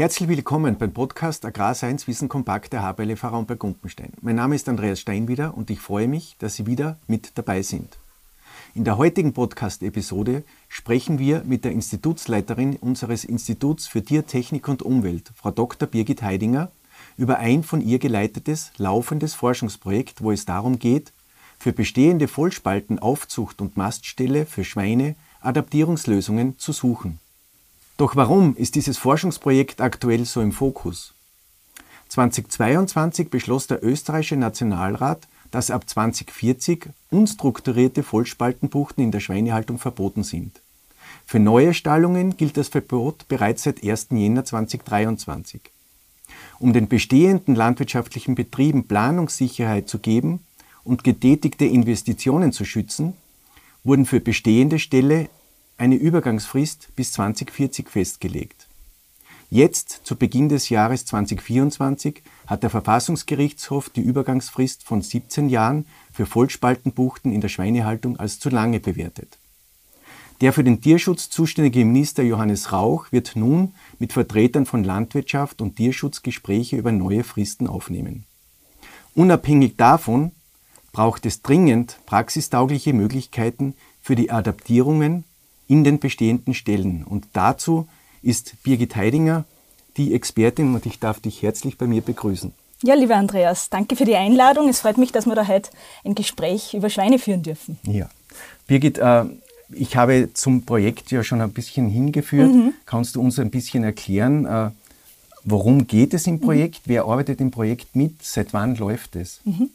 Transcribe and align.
Herzlich 0.00 0.30
willkommen 0.30 0.78
beim 0.78 0.94
Podcast 0.94 1.44
Agrarscience 1.44 2.08
Wissen 2.08 2.30
Kompakt 2.30 2.72
der 2.72 2.82
HBLF 2.82 3.22
Raum 3.22 3.44
bei 3.44 3.54
Gumpenstein. 3.54 4.14
Mein 4.22 4.36
Name 4.36 4.54
ist 4.54 4.66
Andreas 4.66 4.98
Steinwieder 4.98 5.54
und 5.54 5.68
ich 5.68 5.78
freue 5.78 6.08
mich, 6.08 6.36
dass 6.38 6.54
Sie 6.54 6.64
wieder 6.64 6.98
mit 7.06 7.32
dabei 7.34 7.60
sind. 7.60 7.98
In 8.74 8.84
der 8.84 8.96
heutigen 8.96 9.34
Podcast-Episode 9.34 10.42
sprechen 10.70 11.18
wir 11.18 11.44
mit 11.44 11.66
der 11.66 11.72
Institutsleiterin 11.72 12.76
unseres 12.76 13.24
Instituts 13.24 13.88
für 13.88 14.02
Tiertechnik 14.02 14.68
und 14.68 14.82
Umwelt, 14.82 15.32
Frau 15.36 15.50
Dr. 15.50 15.86
Birgit 15.86 16.22
Heidinger, 16.22 16.70
über 17.18 17.36
ein 17.36 17.62
von 17.62 17.82
ihr 17.82 17.98
geleitetes, 17.98 18.72
laufendes 18.78 19.34
Forschungsprojekt, 19.34 20.22
wo 20.22 20.32
es 20.32 20.46
darum 20.46 20.78
geht, 20.78 21.12
für 21.58 21.74
bestehende 21.74 22.26
Vollspaltenaufzucht 22.26 23.60
und 23.60 23.76
Mastställe 23.76 24.46
für 24.46 24.64
Schweine 24.64 25.14
Adaptierungslösungen 25.42 26.58
zu 26.58 26.72
suchen. 26.72 27.18
Doch 28.00 28.16
warum 28.16 28.56
ist 28.56 28.76
dieses 28.76 28.96
Forschungsprojekt 28.96 29.82
aktuell 29.82 30.24
so 30.24 30.40
im 30.40 30.52
Fokus? 30.52 31.12
2022 32.08 33.28
beschloss 33.28 33.66
der 33.66 33.84
österreichische 33.84 34.36
Nationalrat, 34.36 35.28
dass 35.50 35.70
ab 35.70 35.86
2040 35.86 36.88
unstrukturierte 37.10 38.02
Vollspaltenbuchten 38.02 39.04
in 39.04 39.10
der 39.10 39.20
Schweinehaltung 39.20 39.76
verboten 39.76 40.22
sind. 40.22 40.62
Für 41.26 41.40
neue 41.40 41.74
Stallungen 41.74 42.38
gilt 42.38 42.56
das 42.56 42.68
Verbot 42.68 43.28
bereits 43.28 43.64
seit 43.64 43.84
1. 43.84 44.06
Jänner 44.12 44.46
2023. 44.46 45.60
Um 46.58 46.72
den 46.72 46.88
bestehenden 46.88 47.54
landwirtschaftlichen 47.54 48.34
Betrieben 48.34 48.88
Planungssicherheit 48.88 49.90
zu 49.90 49.98
geben 49.98 50.40
und 50.84 51.04
getätigte 51.04 51.66
Investitionen 51.66 52.52
zu 52.52 52.64
schützen, 52.64 53.12
wurden 53.84 54.06
für 54.06 54.20
bestehende 54.20 54.78
Ställe 54.78 55.28
eine 55.80 55.94
Übergangsfrist 55.94 56.94
bis 56.94 57.12
2040 57.12 57.88
festgelegt. 57.88 58.68
Jetzt, 59.48 60.02
zu 60.04 60.14
Beginn 60.14 60.48
des 60.48 60.68
Jahres 60.68 61.06
2024, 61.06 62.22
hat 62.46 62.62
der 62.62 62.70
Verfassungsgerichtshof 62.70 63.88
die 63.88 64.02
Übergangsfrist 64.02 64.84
von 64.84 65.00
17 65.00 65.48
Jahren 65.48 65.86
für 66.12 66.26
Vollspaltenbuchten 66.26 67.32
in 67.32 67.40
der 67.40 67.48
Schweinehaltung 67.48 68.18
als 68.18 68.38
zu 68.38 68.50
lange 68.50 68.78
bewertet. 68.78 69.38
Der 70.42 70.52
für 70.52 70.64
den 70.64 70.80
Tierschutz 70.80 71.30
zuständige 71.30 71.84
Minister 71.84 72.22
Johannes 72.22 72.72
Rauch 72.72 73.10
wird 73.10 73.34
nun 73.34 73.74
mit 73.98 74.12
Vertretern 74.12 74.66
von 74.66 74.84
Landwirtschaft 74.84 75.62
und 75.62 75.76
Tierschutz 75.76 76.22
Gespräche 76.22 76.76
über 76.76 76.92
neue 76.92 77.24
Fristen 77.24 77.66
aufnehmen. 77.66 78.24
Unabhängig 79.14 79.76
davon 79.76 80.32
braucht 80.92 81.24
es 81.26 81.42
dringend 81.42 81.98
praxistaugliche 82.06 82.92
Möglichkeiten 82.92 83.74
für 84.00 84.14
die 84.14 84.30
Adaptierungen 84.30 85.24
in 85.70 85.84
den 85.84 86.00
bestehenden 86.00 86.52
Stellen. 86.52 87.04
Und 87.04 87.28
dazu 87.32 87.86
ist 88.22 88.60
Birgit 88.64 88.96
Heidinger 88.96 89.44
die 89.96 90.14
Expertin 90.14 90.74
und 90.74 90.84
ich 90.84 90.98
darf 90.98 91.20
dich 91.20 91.42
herzlich 91.42 91.78
bei 91.78 91.86
mir 91.86 92.00
begrüßen. 92.02 92.52
Ja, 92.82 92.94
lieber 92.94 93.16
Andreas, 93.16 93.70
danke 93.70 93.94
für 93.94 94.04
die 94.04 94.16
Einladung. 94.16 94.68
Es 94.68 94.80
freut 94.80 94.98
mich, 94.98 95.12
dass 95.12 95.26
wir 95.26 95.34
da 95.34 95.46
heute 95.46 95.70
ein 96.04 96.14
Gespräch 96.14 96.74
über 96.74 96.90
Schweine 96.90 97.18
führen 97.18 97.42
dürfen. 97.42 97.78
Ja. 97.84 98.08
Birgit, 98.66 98.98
äh, 98.98 99.24
ich 99.72 99.96
habe 99.96 100.30
zum 100.34 100.64
Projekt 100.64 101.12
ja 101.12 101.22
schon 101.22 101.40
ein 101.40 101.52
bisschen 101.52 101.88
hingeführt. 101.88 102.52
Mhm. 102.52 102.72
Kannst 102.84 103.14
du 103.14 103.20
uns 103.20 103.38
ein 103.38 103.50
bisschen 103.50 103.84
erklären, 103.84 104.46
äh, 104.46 104.70
worum 105.44 105.86
geht 105.86 106.14
es 106.14 106.26
im 106.26 106.34
mhm. 106.34 106.40
Projekt? 106.40 106.86
Mhm. 106.86 106.90
Wer 106.90 107.04
arbeitet 107.04 107.40
im 107.40 107.52
Projekt 107.52 107.94
mit? 107.94 108.24
Seit 108.24 108.52
wann 108.52 108.74
läuft 108.74 109.14
es? 109.14 109.40
Mhm. 109.44 109.70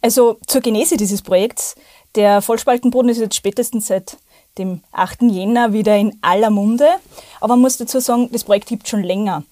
Also 0.00 0.38
zur 0.46 0.62
Genese 0.62 0.96
dieses 0.96 1.20
Projekts. 1.20 1.74
Der 2.14 2.40
Vollspaltenboden 2.40 3.10
ist 3.10 3.18
jetzt 3.18 3.36
spätestens 3.36 3.88
seit 3.88 4.16
dem 4.58 4.82
8. 4.92 5.22
Jänner 5.22 5.72
wieder 5.72 5.96
in 5.96 6.18
aller 6.22 6.50
Munde. 6.50 6.88
Aber 7.40 7.54
man 7.54 7.62
muss 7.62 7.76
dazu 7.76 8.00
sagen, 8.00 8.28
das 8.32 8.44
Projekt 8.44 8.68
gibt 8.68 8.88
schon 8.88 9.02
länger. 9.02 9.44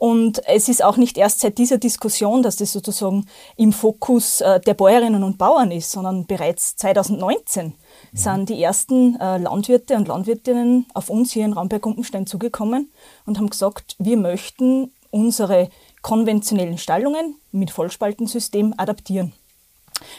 Und 0.00 0.40
es 0.46 0.70
ist 0.70 0.82
auch 0.82 0.96
nicht 0.96 1.18
erst 1.18 1.40
seit 1.40 1.58
dieser 1.58 1.76
Diskussion, 1.76 2.42
dass 2.42 2.56
das 2.56 2.72
sozusagen 2.72 3.26
im 3.58 3.70
Fokus 3.70 4.40
äh, 4.40 4.58
der 4.58 4.72
Bäuerinnen 4.72 5.22
und 5.22 5.36
Bauern 5.36 5.70
ist, 5.70 5.90
sondern 5.90 6.24
bereits 6.24 6.74
2019 6.76 7.66
mhm. 7.66 7.72
sind 8.14 8.48
die 8.48 8.62
ersten 8.62 9.20
äh, 9.20 9.36
Landwirte 9.36 9.96
und 9.96 10.08
Landwirtinnen 10.08 10.86
auf 10.94 11.10
uns 11.10 11.32
hier 11.32 11.44
in 11.44 11.52
Raumberg-Gumpenstein 11.52 12.26
zugekommen 12.26 12.90
und 13.26 13.36
haben 13.36 13.50
gesagt, 13.50 13.96
wir 13.98 14.16
möchten 14.16 14.90
unsere 15.10 15.68
konventionellen 16.00 16.78
Stallungen 16.78 17.34
mit 17.52 17.70
Vollspaltensystem 17.70 18.72
adaptieren. 18.78 19.34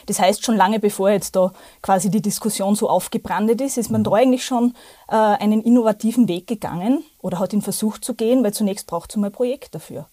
Das 0.05 0.19
heißt, 0.19 0.45
schon 0.45 0.55
lange 0.55 0.79
bevor 0.79 1.09
jetzt 1.09 1.35
da 1.35 1.51
quasi 1.81 2.09
die 2.09 2.21
Diskussion 2.21 2.75
so 2.75 2.89
aufgebrandet 2.89 3.61
ist, 3.61 3.77
ist 3.77 3.91
man 3.91 4.03
da 4.03 4.11
eigentlich 4.11 4.45
schon 4.45 4.73
äh, 5.07 5.15
einen 5.15 5.61
innovativen 5.61 6.27
Weg 6.27 6.47
gegangen 6.47 7.03
oder 7.21 7.39
hat 7.39 7.53
ihn 7.53 7.61
versucht 7.61 8.03
zu 8.03 8.13
gehen, 8.13 8.43
weil 8.43 8.53
zunächst 8.53 8.87
braucht 8.87 9.11
es 9.11 9.17
mal 9.17 9.27
ein 9.27 9.33
Projekt 9.33 9.75
dafür. 9.75 10.07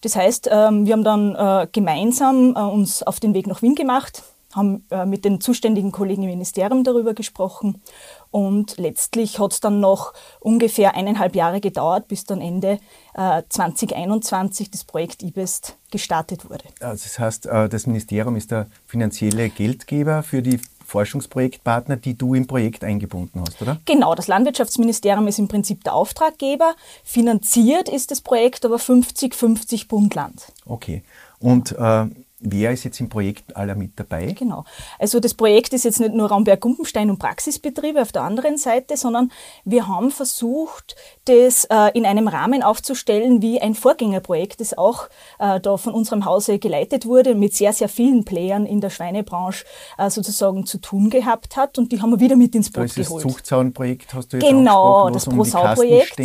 Das 0.00 0.14
heißt, 0.14 0.48
ähm, 0.50 0.86
wir 0.86 0.92
haben 0.92 1.04
dann 1.04 1.34
äh, 1.34 1.66
gemeinsam 1.72 2.54
äh, 2.56 2.60
uns 2.60 3.02
auf 3.02 3.18
den 3.18 3.34
Weg 3.34 3.46
nach 3.46 3.62
Wien 3.62 3.74
gemacht, 3.74 4.22
haben 4.54 4.84
äh, 4.90 5.04
mit 5.04 5.24
den 5.24 5.40
zuständigen 5.40 5.92
Kollegen 5.92 6.22
im 6.22 6.30
Ministerium 6.30 6.84
darüber 6.84 7.14
gesprochen 7.14 7.82
und 8.30 8.78
letztlich 8.78 9.38
hat 9.38 9.52
es 9.52 9.60
dann 9.60 9.80
noch 9.80 10.12
ungefähr 10.40 10.94
eineinhalb 10.94 11.34
Jahre 11.34 11.60
gedauert, 11.60 12.08
bis 12.08 12.24
dann 12.24 12.40
Ende 12.40 12.78
äh, 13.14 13.42
2021 13.48 14.70
das 14.70 14.84
Projekt 14.84 15.22
IBEST 15.22 15.76
gestartet 15.90 16.48
wurde. 16.48 16.64
Also 16.80 17.04
das 17.04 17.18
heißt, 17.18 17.46
äh, 17.46 17.68
das 17.68 17.86
Ministerium 17.86 18.36
ist 18.36 18.50
der 18.50 18.66
finanzielle 18.86 19.48
Geldgeber 19.48 20.22
für 20.22 20.42
die 20.42 20.60
Forschungsprojektpartner, 20.88 21.96
die 21.96 22.16
du 22.16 22.34
im 22.34 22.46
Projekt 22.46 22.82
eingebunden 22.82 23.42
hast, 23.42 23.60
oder? 23.60 23.78
Genau, 23.84 24.14
das 24.14 24.26
Landwirtschaftsministerium 24.26 25.28
ist 25.28 25.38
im 25.38 25.46
Prinzip 25.46 25.84
der 25.84 25.94
Auftraggeber. 25.94 26.74
Finanziert 27.04 27.90
ist 27.90 28.10
das 28.10 28.22
Projekt 28.22 28.64
aber 28.64 28.76
50-50 28.76 29.86
Bund-Land. 29.86 30.52
Okay. 30.64 31.02
Und 31.40 31.72
äh, 31.72 32.06
Wer 32.40 32.70
ist 32.70 32.84
jetzt 32.84 33.00
im 33.00 33.08
Projekt 33.08 33.56
aller 33.56 33.74
mit 33.74 33.98
dabei? 33.98 34.26
Genau. 34.38 34.64
Also 34.98 35.18
das 35.18 35.34
Projekt 35.34 35.72
ist 35.72 35.84
jetzt 35.84 35.98
nicht 35.98 36.14
nur 36.14 36.28
Raumberg 36.28 36.60
Gumpenstein 36.60 37.10
und 37.10 37.18
Praxisbetriebe 37.18 38.00
auf 38.00 38.12
der 38.12 38.22
anderen 38.22 38.58
Seite, 38.58 38.96
sondern 38.96 39.32
wir 39.64 39.88
haben 39.88 40.12
versucht, 40.12 40.94
das 41.24 41.64
äh, 41.64 41.90
in 41.94 42.06
einem 42.06 42.28
Rahmen 42.28 42.62
aufzustellen, 42.62 43.42
wie 43.42 43.60
ein 43.60 43.74
Vorgängerprojekt, 43.74 44.60
das 44.60 44.78
auch 44.78 45.08
äh, 45.40 45.58
da 45.58 45.76
von 45.76 45.94
unserem 45.94 46.24
Hause 46.24 46.60
geleitet 46.60 47.06
wurde, 47.06 47.34
mit 47.34 47.54
sehr, 47.54 47.72
sehr 47.72 47.88
vielen 47.88 48.24
Playern 48.24 48.66
in 48.66 48.80
der 48.80 48.90
Schweinebranche 48.90 49.64
äh, 49.96 50.08
sozusagen 50.08 50.64
zu 50.64 50.78
tun 50.78 51.10
gehabt 51.10 51.56
hat 51.56 51.76
und 51.76 51.90
die 51.90 52.00
haben 52.00 52.10
wir 52.10 52.20
wieder 52.20 52.36
mit 52.36 52.54
ins 52.54 52.70
Boot 52.70 52.82
da 52.82 52.84
ist 52.84 52.94
geholt. 52.94 53.24
Das 53.24 53.32
Zuchtzaunprojekt 53.32 54.14
hast 54.14 54.32
du 54.32 54.36
jetzt 54.36 54.48
genau, 54.48 55.10
das 55.10 55.26
um 55.26 55.34
Prosau-Projekt 55.36 56.18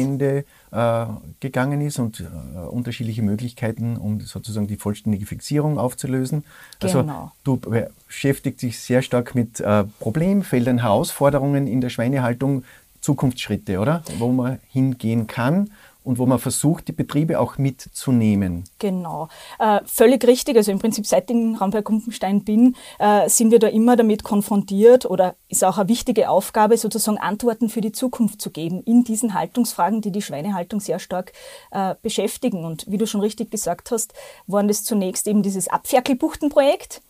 äh, 0.74 1.06
gegangen 1.40 1.82
ist 1.82 2.00
und 2.00 2.20
äh, 2.20 2.58
unterschiedliche 2.58 3.22
Möglichkeiten, 3.22 3.98
um 3.98 4.22
sozusagen 4.22 4.68
die 4.68 4.78
vollständige 4.78 5.26
Fixierung 5.26 5.78
aufzulösen. 5.78 6.44
Also 6.82 7.02
genau. 7.02 7.32
du 7.44 7.58
beschäftigst 7.58 8.62
dich 8.62 8.80
sehr 8.80 9.02
stark 9.02 9.36
mit 9.36 9.60
äh, 9.60 9.84
Problemfeldern, 10.00 10.80
Herausforderungen 10.80 11.68
in 11.68 11.82
der 11.82 11.90
Schweinehaltung, 11.90 12.64
Zukunftsschritte, 13.02 13.80
oder? 13.80 14.04
Wo 14.18 14.32
man 14.32 14.60
hingehen 14.72 15.28
kann 15.28 15.70
und 16.04 16.18
wo 16.18 16.26
man 16.26 16.40
versucht, 16.40 16.88
die 16.88 16.92
Betriebe 16.92 17.40
auch 17.40 17.58
mitzunehmen. 17.58 18.64
Genau, 18.80 19.30
äh, 19.60 19.80
völlig 19.86 20.26
richtig. 20.26 20.58
Also 20.58 20.72
im 20.72 20.80
Prinzip 20.80 21.06
seit 21.06 21.30
ich 21.30 21.56
Raum 21.60 21.72
bei 21.72 21.82
Kumpenstein 21.82 22.44
bin, 22.44 22.76
äh, 23.00 23.30
sind 23.30 23.52
wir 23.52 23.60
da 23.60 23.68
immer 23.68 23.96
damit 23.96 24.24
konfrontiert 24.24 25.06
oder 25.06 25.36
ist 25.50 25.64
auch 25.64 25.78
eine 25.78 25.90
wichtige 25.90 26.30
Aufgabe, 26.30 26.78
sozusagen 26.78 27.18
Antworten 27.18 27.70
für 27.70 27.82
die 27.82 27.92
Zukunft 27.92 28.42
zu 28.42 28.50
geben 28.50 28.84
in 28.84 29.04
diesen 29.04 29.34
Haltungsfragen, 29.34 30.02
die 30.02 30.12
die 30.12 30.22
Schweinehaltung 30.22 30.80
sehr 30.80 31.00
stark 31.00 31.34
äh, 31.72 31.96
beschäftigen. 32.02 32.66
Und 32.66 32.86
wie 32.90 32.98
du 32.98 33.08
schon 33.08 33.22
richtig 33.22 33.52
gesagt 33.52 33.92
hast, 33.92 34.14
waren 34.48 34.68
das 34.68 34.84
zunächst 34.84 35.28
eben 35.28 35.44
dieses 35.44 35.68
Abferkelbuchtenprojekt. 35.68 37.02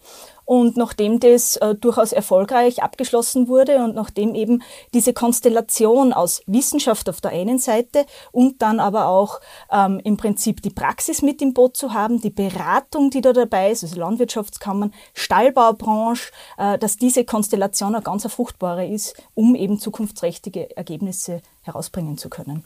Und 0.46 0.78
nachdem 0.78 1.20
das 1.20 1.56
äh, 1.58 1.76
durchaus 1.76 2.12
erfolgreich 2.12 2.84
abgeschlossen 2.84 3.48
wurde 3.48 3.84
und 3.84 3.96
nachdem 3.96 4.36
eben 4.36 4.62
diese 4.94 5.14
Konstellation 5.14 6.14
aus 6.14 6.42
Wissenschaft 6.48 7.10
auf 7.10 7.22
der 7.22 7.32
einen 7.32 7.60
Seite 7.60 8.06
und 8.32 8.62
dann 8.62 8.80
aber 8.80 9.08
auch 9.08 9.40
ähm, 9.72 10.02
im 10.04 10.18
Prinzip 10.18 10.62
die 10.62 10.70
Praxis 10.70 11.22
mit 11.22 11.42
im 11.42 11.54
Boot 11.54 11.78
zu 11.78 11.94
haben, 11.94 12.22
die 12.22 12.30
Beratung, 12.30 13.10
die 13.10 13.22
da 13.22 13.34
dabei 13.34 13.72
ist, 13.72 13.84
also 13.84 14.00
Landwirtschaftskammern, 14.00 14.94
Stallbaubranche, 15.14 16.32
äh, 16.58 16.78
dass 16.78 16.98
diese 16.98 17.26
Konstellation 17.26 17.96
eine 17.96 18.04
ganz 18.04 18.26
fruchtbare 18.28 18.88
ist, 18.88 19.16
um 19.34 19.56
eben 19.56 19.80
zukunftsträchtige 19.80 20.76
Ergebnisse 20.76 21.42
herausbringen 21.62 22.18
zu 22.18 22.30
können. 22.30 22.64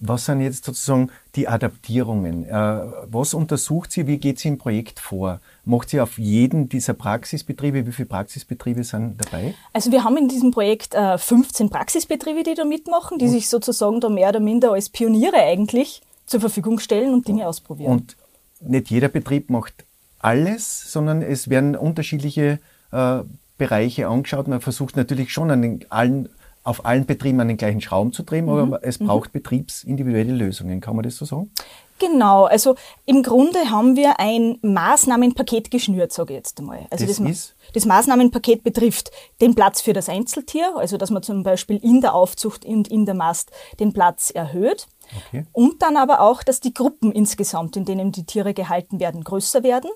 Was 0.00 0.26
sind 0.26 0.40
jetzt 0.40 0.64
sozusagen 0.64 1.10
die 1.34 1.48
Adaptierungen? 1.48 2.44
Äh, 2.44 2.52
was 2.52 3.34
untersucht 3.34 3.90
sie? 3.90 4.06
Wie 4.06 4.18
geht 4.18 4.38
sie 4.38 4.48
im 4.48 4.58
Projekt 4.58 5.00
vor? 5.00 5.40
Macht 5.64 5.90
sie 5.90 6.00
auf 6.00 6.18
jeden 6.18 6.68
dieser 6.68 6.94
Praxisbetriebe? 6.94 7.86
Wie 7.86 7.92
viele 7.92 8.06
Praxisbetriebe 8.06 8.84
sind 8.84 9.16
dabei? 9.18 9.54
Also 9.72 9.90
wir 9.90 10.04
haben 10.04 10.16
in 10.16 10.28
diesem 10.28 10.52
Projekt 10.52 10.94
15 10.94 11.66
äh, 11.66 11.70
Praxisbetriebe, 11.70 12.44
die 12.44 12.54
da 12.54 12.64
mitmachen, 12.64 13.18
die 13.18 13.24
und? 13.24 13.30
sich 13.32 13.48
sozusagen 13.48 14.00
da 14.00 14.08
mehr 14.08 14.28
oder 14.28 14.40
minder 14.40 14.72
als 14.72 14.88
Pioniere 14.88 15.38
eigentlich 15.38 16.02
zur 16.26 16.40
Verfügung 16.40 16.78
stellen 16.78 17.12
und 17.12 17.26
Dinge 17.26 17.48
ausprobieren. 17.48 17.90
Und 17.90 18.16
nicht 18.60 18.90
jeder 18.90 19.08
Betrieb 19.08 19.50
macht 19.50 19.84
alles, 20.18 20.92
sondern 20.92 21.22
es 21.22 21.48
werden 21.48 21.76
unterschiedliche 21.76 22.60
äh, 22.92 23.20
Bereiche 23.56 24.08
angeschaut. 24.08 24.48
Man 24.48 24.60
versucht 24.60 24.96
natürlich 24.96 25.32
schon 25.32 25.50
an 25.50 25.80
allen 25.88 26.28
auf 26.68 26.84
allen 26.84 27.06
Betrieben 27.06 27.40
an 27.40 27.48
den 27.48 27.56
gleichen 27.56 27.80
Schrauben 27.80 28.12
zu 28.12 28.22
drehen, 28.22 28.44
mhm. 28.44 28.74
aber 28.74 28.84
es 28.84 28.98
braucht 28.98 29.30
mhm. 29.30 29.38
betriebsindividuelle 29.38 30.32
Lösungen. 30.32 30.80
Kann 30.80 30.94
man 30.94 31.02
das 31.02 31.16
so 31.16 31.24
sagen? 31.24 31.50
Genau, 31.98 32.44
also 32.44 32.76
im 33.06 33.22
Grunde 33.22 33.70
haben 33.70 33.96
wir 33.96 34.20
ein 34.20 34.58
Maßnahmenpaket 34.62 35.70
geschnürt, 35.70 36.12
sage 36.12 36.34
ich 36.34 36.36
jetzt 36.36 36.60
einmal. 36.60 36.86
Also 36.90 37.06
das, 37.06 37.16
das, 37.16 37.28
ist? 37.28 37.56
das 37.74 37.86
Maßnahmenpaket 37.86 38.62
betrifft 38.62 39.10
den 39.40 39.54
Platz 39.54 39.80
für 39.80 39.94
das 39.94 40.08
Einzeltier, 40.08 40.76
also 40.76 40.96
dass 40.96 41.10
man 41.10 41.22
zum 41.22 41.42
Beispiel 41.42 41.78
in 41.82 42.00
der 42.00 42.14
Aufzucht 42.14 42.64
und 42.64 42.86
in 42.86 43.04
der 43.04 43.14
Mast 43.14 43.50
den 43.80 43.92
Platz 43.92 44.30
erhöht. 44.30 44.86
Okay. 45.26 45.46
Und 45.52 45.82
dann 45.82 45.96
aber 45.96 46.20
auch, 46.20 46.42
dass 46.42 46.60
die 46.60 46.74
Gruppen 46.74 47.10
insgesamt, 47.10 47.76
in 47.76 47.84
denen 47.84 48.12
die 48.12 48.24
Tiere 48.24 48.54
gehalten 48.54 49.00
werden, 49.00 49.24
größer 49.24 49.62
werden. 49.62 49.90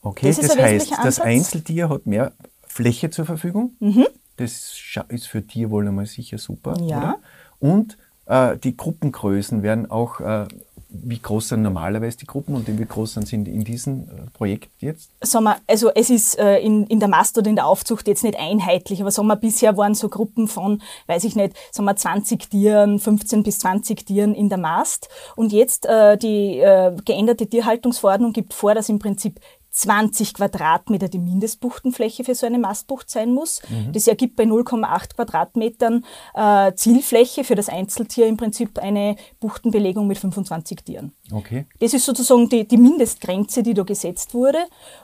Okay, 0.00 0.28
das, 0.28 0.40
das 0.40 0.56
heißt, 0.56 0.92
das 1.04 1.20
Einzeltier 1.20 1.88
hat 1.88 2.06
mehr 2.06 2.32
Fläche 2.66 3.10
zur 3.10 3.26
Verfügung. 3.26 3.76
Mhm. 3.80 4.06
Das 4.36 4.76
ist 5.08 5.26
für 5.26 5.46
Tierwohl 5.46 5.88
einmal 5.88 6.06
sicher 6.06 6.38
super. 6.38 6.76
Ja. 6.80 6.98
Oder? 6.98 7.18
Und 7.60 7.98
äh, 8.26 8.56
die 8.58 8.76
Gruppengrößen 8.76 9.62
werden 9.62 9.90
auch 9.90 10.20
äh, 10.20 10.46
wie 10.92 11.18
groß 11.18 11.48
sind 11.48 11.62
normalerweise 11.62 12.18
die 12.18 12.26
Gruppen 12.26 12.54
und 12.54 12.66
wie 12.68 12.84
groß 12.84 13.14
sind 13.14 13.26
sie 13.26 13.36
in 13.36 13.64
diesem 13.64 14.02
äh, 14.02 14.30
Projekt 14.34 14.70
jetzt? 14.80 15.10
Sagen 15.22 15.44
wir, 15.44 15.56
also 15.66 15.90
es 15.94 16.10
ist 16.10 16.38
äh, 16.38 16.58
in, 16.58 16.86
in 16.86 17.00
der 17.00 17.08
Mast 17.08 17.38
oder 17.38 17.48
in 17.48 17.56
der 17.56 17.66
Aufzucht 17.66 18.06
jetzt 18.06 18.22
nicht 18.22 18.38
einheitlich, 18.38 19.00
aber 19.00 19.10
sagen 19.10 19.28
wir, 19.28 19.36
bisher 19.36 19.76
waren 19.76 19.94
so 19.94 20.08
Gruppen 20.08 20.48
von, 20.48 20.82
weiß 21.06 21.24
ich 21.24 21.34
nicht, 21.34 21.56
sagen 21.70 21.86
wir 21.86 21.96
20 21.96 22.50
Tieren, 22.50 22.98
15 22.98 23.42
bis 23.42 23.60
20 23.60 24.04
Tieren 24.04 24.34
in 24.34 24.48
der 24.48 24.58
Mast. 24.58 25.08
Und 25.34 25.52
jetzt 25.52 25.86
äh, 25.86 26.18
die 26.18 26.58
äh, 26.58 26.94
geänderte 27.04 27.46
Tierhaltungsverordnung 27.46 28.32
gibt 28.32 28.52
vor, 28.52 28.74
dass 28.74 28.88
im 28.88 28.98
Prinzip 28.98 29.40
20 29.72 30.34
Quadratmeter 30.34 31.08
die 31.08 31.18
Mindestbuchtenfläche 31.18 32.24
für 32.24 32.34
so 32.34 32.46
eine 32.46 32.58
Mastbucht 32.58 33.08
sein 33.08 33.32
muss. 33.32 33.62
Mhm. 33.68 33.92
Das 33.92 34.06
ergibt 34.06 34.36
bei 34.36 34.44
0,8 34.44 35.14
Quadratmetern 35.16 36.04
äh, 36.34 36.72
Zielfläche 36.74 37.42
für 37.42 37.54
das 37.54 37.70
Einzeltier 37.70 38.26
im 38.26 38.36
Prinzip 38.36 38.78
eine 38.78 39.16
Buchtenbelegung 39.40 40.06
mit 40.06 40.18
25 40.18 40.84
Tieren. 40.84 41.12
Okay. 41.32 41.64
Das 41.80 41.94
ist 41.94 42.04
sozusagen 42.04 42.50
die, 42.50 42.68
die 42.68 42.76
Mindestgrenze, 42.76 43.62
die 43.62 43.72
da 43.72 43.82
gesetzt 43.82 44.34
wurde. 44.34 44.58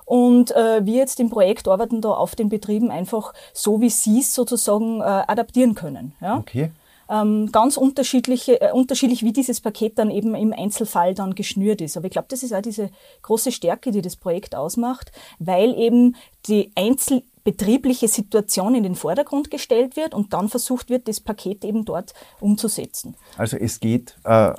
Und 0.05 0.55
äh, 0.55 0.85
wir 0.85 0.97
jetzt 0.97 1.19
im 1.19 1.31
Projekt 1.31 1.67
arbeiten 1.67 2.03
da 2.03 2.11
auf 2.11 2.37
den 2.37 2.50
Betrieben 2.50 2.91
einfach 2.91 3.32
so, 3.55 3.81
wie 3.81 3.91
sie 3.91 4.20
es 4.20 4.35
sozusagen 4.35 5.00
äh, 5.00 5.05
adaptieren 5.05 5.75
können. 5.75 6.12
Ja? 6.20 6.37
Okay 6.37 6.70
ähm, 7.08 7.50
ganz 7.52 7.76
unterschiedliche, 7.76 8.60
äh, 8.60 8.72
unterschiedlich, 8.72 9.22
wie 9.22 9.32
dieses 9.32 9.60
Paket 9.60 9.99
dann 9.99 10.10
eben 10.10 10.34
im 10.34 10.52
Einzelfall 10.52 11.14
dann 11.14 11.34
geschnürt 11.34 11.81
ist. 11.81 11.96
Aber 11.96 12.06
ich 12.06 12.12
glaube, 12.12 12.28
das 12.31 12.43
ist 12.43 12.52
auch 12.52 12.62
diese 12.62 12.90
große 13.22 13.52
Stärke, 13.52 13.90
die 13.90 14.02
das 14.02 14.16
Projekt 14.16 14.55
ausmacht, 14.55 15.12
weil 15.38 15.78
eben 15.78 16.16
die 16.46 16.70
einzelbetriebliche 16.75 18.08
Situation 18.08 18.75
in 18.75 18.82
den 18.82 18.94
Vordergrund 18.94 19.50
gestellt 19.50 19.96
wird 19.96 20.14
und 20.14 20.32
dann 20.32 20.49
versucht 20.49 20.90
wird, 20.90 21.08
das 21.08 21.20
Paket 21.20 21.64
eben 21.64 21.84
dort 21.84 22.12
umzusetzen. 22.40 23.14
Also 23.37 23.56
es 23.56 23.81
geht 23.81 24.16
äh, 24.25 24.52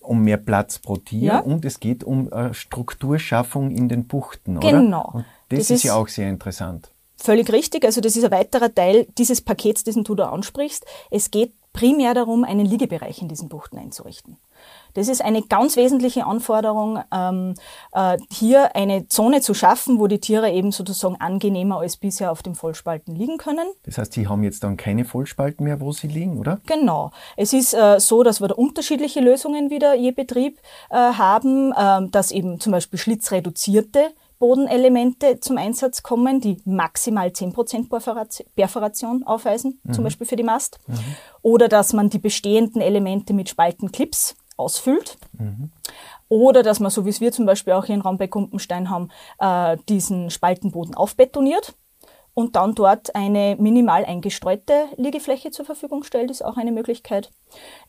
um 0.00 0.22
mehr 0.22 0.36
Platz 0.36 0.78
pro 0.78 0.96
Tier 0.96 1.26
ja. 1.26 1.38
und 1.40 1.64
es 1.64 1.80
geht 1.80 2.04
um 2.04 2.30
äh, 2.30 2.54
Strukturschaffung 2.54 3.70
in 3.70 3.88
den 3.88 4.06
Buchten, 4.06 4.58
oder? 4.58 4.70
Genau. 4.70 5.24
Das, 5.48 5.60
das 5.60 5.70
ist, 5.70 5.82
ja 5.84 5.94
auch 5.94 6.08
sehr 6.08 6.28
interessant. 6.28 6.90
Völlig 7.16 7.50
richtig. 7.50 7.84
Also 7.84 8.00
das 8.00 8.16
ist 8.16 8.24
ein 8.24 8.30
weiterer 8.30 8.74
Teil 8.74 9.06
dieses 9.16 9.40
Pakets, 9.40 9.84
den 9.84 10.04
du 10.04 10.14
da 10.14 10.30
ansprichst. 10.30 10.84
Es 11.10 11.30
geht 11.30 11.52
primär 11.76 12.14
darum, 12.14 12.42
einen 12.42 12.64
Liegebereich 12.64 13.20
in 13.20 13.28
diesen 13.28 13.48
Buchten 13.48 13.78
einzurichten. 13.78 14.38
Das 14.94 15.08
ist 15.08 15.22
eine 15.22 15.42
ganz 15.42 15.76
wesentliche 15.76 16.24
Anforderung, 16.24 17.00
ähm, 17.12 17.54
äh, 17.92 18.16
hier 18.30 18.74
eine 18.74 19.08
Zone 19.08 19.42
zu 19.42 19.52
schaffen, 19.52 20.00
wo 20.00 20.06
die 20.06 20.20
Tiere 20.20 20.50
eben 20.50 20.72
sozusagen 20.72 21.16
angenehmer 21.16 21.80
als 21.80 21.98
bisher 21.98 22.32
auf 22.32 22.42
dem 22.42 22.54
Vollspalten 22.54 23.14
liegen 23.14 23.36
können. 23.36 23.68
Das 23.84 23.98
heißt, 23.98 24.14
Sie 24.14 24.26
haben 24.26 24.42
jetzt 24.42 24.64
dann 24.64 24.78
keine 24.78 25.04
Vollspalten 25.04 25.64
mehr, 25.64 25.82
wo 25.82 25.92
sie 25.92 26.08
liegen, 26.08 26.38
oder? 26.38 26.60
Genau. 26.64 27.10
Es 27.36 27.52
ist 27.52 27.74
äh, 27.74 28.00
so, 28.00 28.22
dass 28.22 28.40
wir 28.40 28.48
da 28.48 28.54
unterschiedliche 28.54 29.20
Lösungen 29.20 29.68
wieder 29.68 29.94
je 29.94 30.12
Betrieb 30.12 30.58
äh, 30.88 30.94
haben, 30.94 31.72
äh, 31.72 32.08
dass 32.10 32.30
eben 32.30 32.58
zum 32.58 32.72
Beispiel 32.72 32.98
schlitzreduzierte 32.98 34.14
Bodenelemente 34.38 35.40
zum 35.40 35.56
Einsatz 35.58 36.02
kommen, 36.02 36.40
die 36.40 36.58
maximal 36.64 37.28
10% 37.28 38.44
Perforation 38.54 39.22
aufweisen, 39.24 39.80
mhm. 39.82 39.92
zum 39.92 40.04
Beispiel 40.04 40.26
für 40.26 40.36
die 40.36 40.42
Mast. 40.42 40.78
Mhm. 40.86 40.98
Oder 41.42 41.68
dass 41.68 41.92
man 41.92 42.10
die 42.10 42.18
bestehenden 42.18 42.82
Elemente 42.82 43.32
mit 43.32 43.48
Spaltenclips 43.48 44.36
ausfüllt. 44.56 45.18
Mhm. 45.32 45.70
Oder 46.28 46.62
dass 46.62 46.80
man, 46.80 46.90
so 46.90 47.04
wie 47.04 47.10
es 47.10 47.20
wir 47.20 47.32
zum 47.32 47.46
Beispiel 47.46 47.72
auch 47.72 47.84
hier 47.84 47.94
in 47.94 48.00
Raumberg-Kumpenstein 48.00 48.90
haben, 48.90 49.08
äh, 49.38 49.76
diesen 49.88 50.30
Spaltenboden 50.30 50.94
aufbetoniert 50.94 51.74
und 52.38 52.54
dann 52.54 52.74
dort 52.74 53.14
eine 53.14 53.56
minimal 53.58 54.04
eingestreute 54.04 54.74
Liegefläche 54.98 55.50
zur 55.52 55.64
Verfügung 55.64 56.04
stellt, 56.04 56.30
ist 56.30 56.44
auch 56.44 56.58
eine 56.58 56.70
Möglichkeit. 56.70 57.30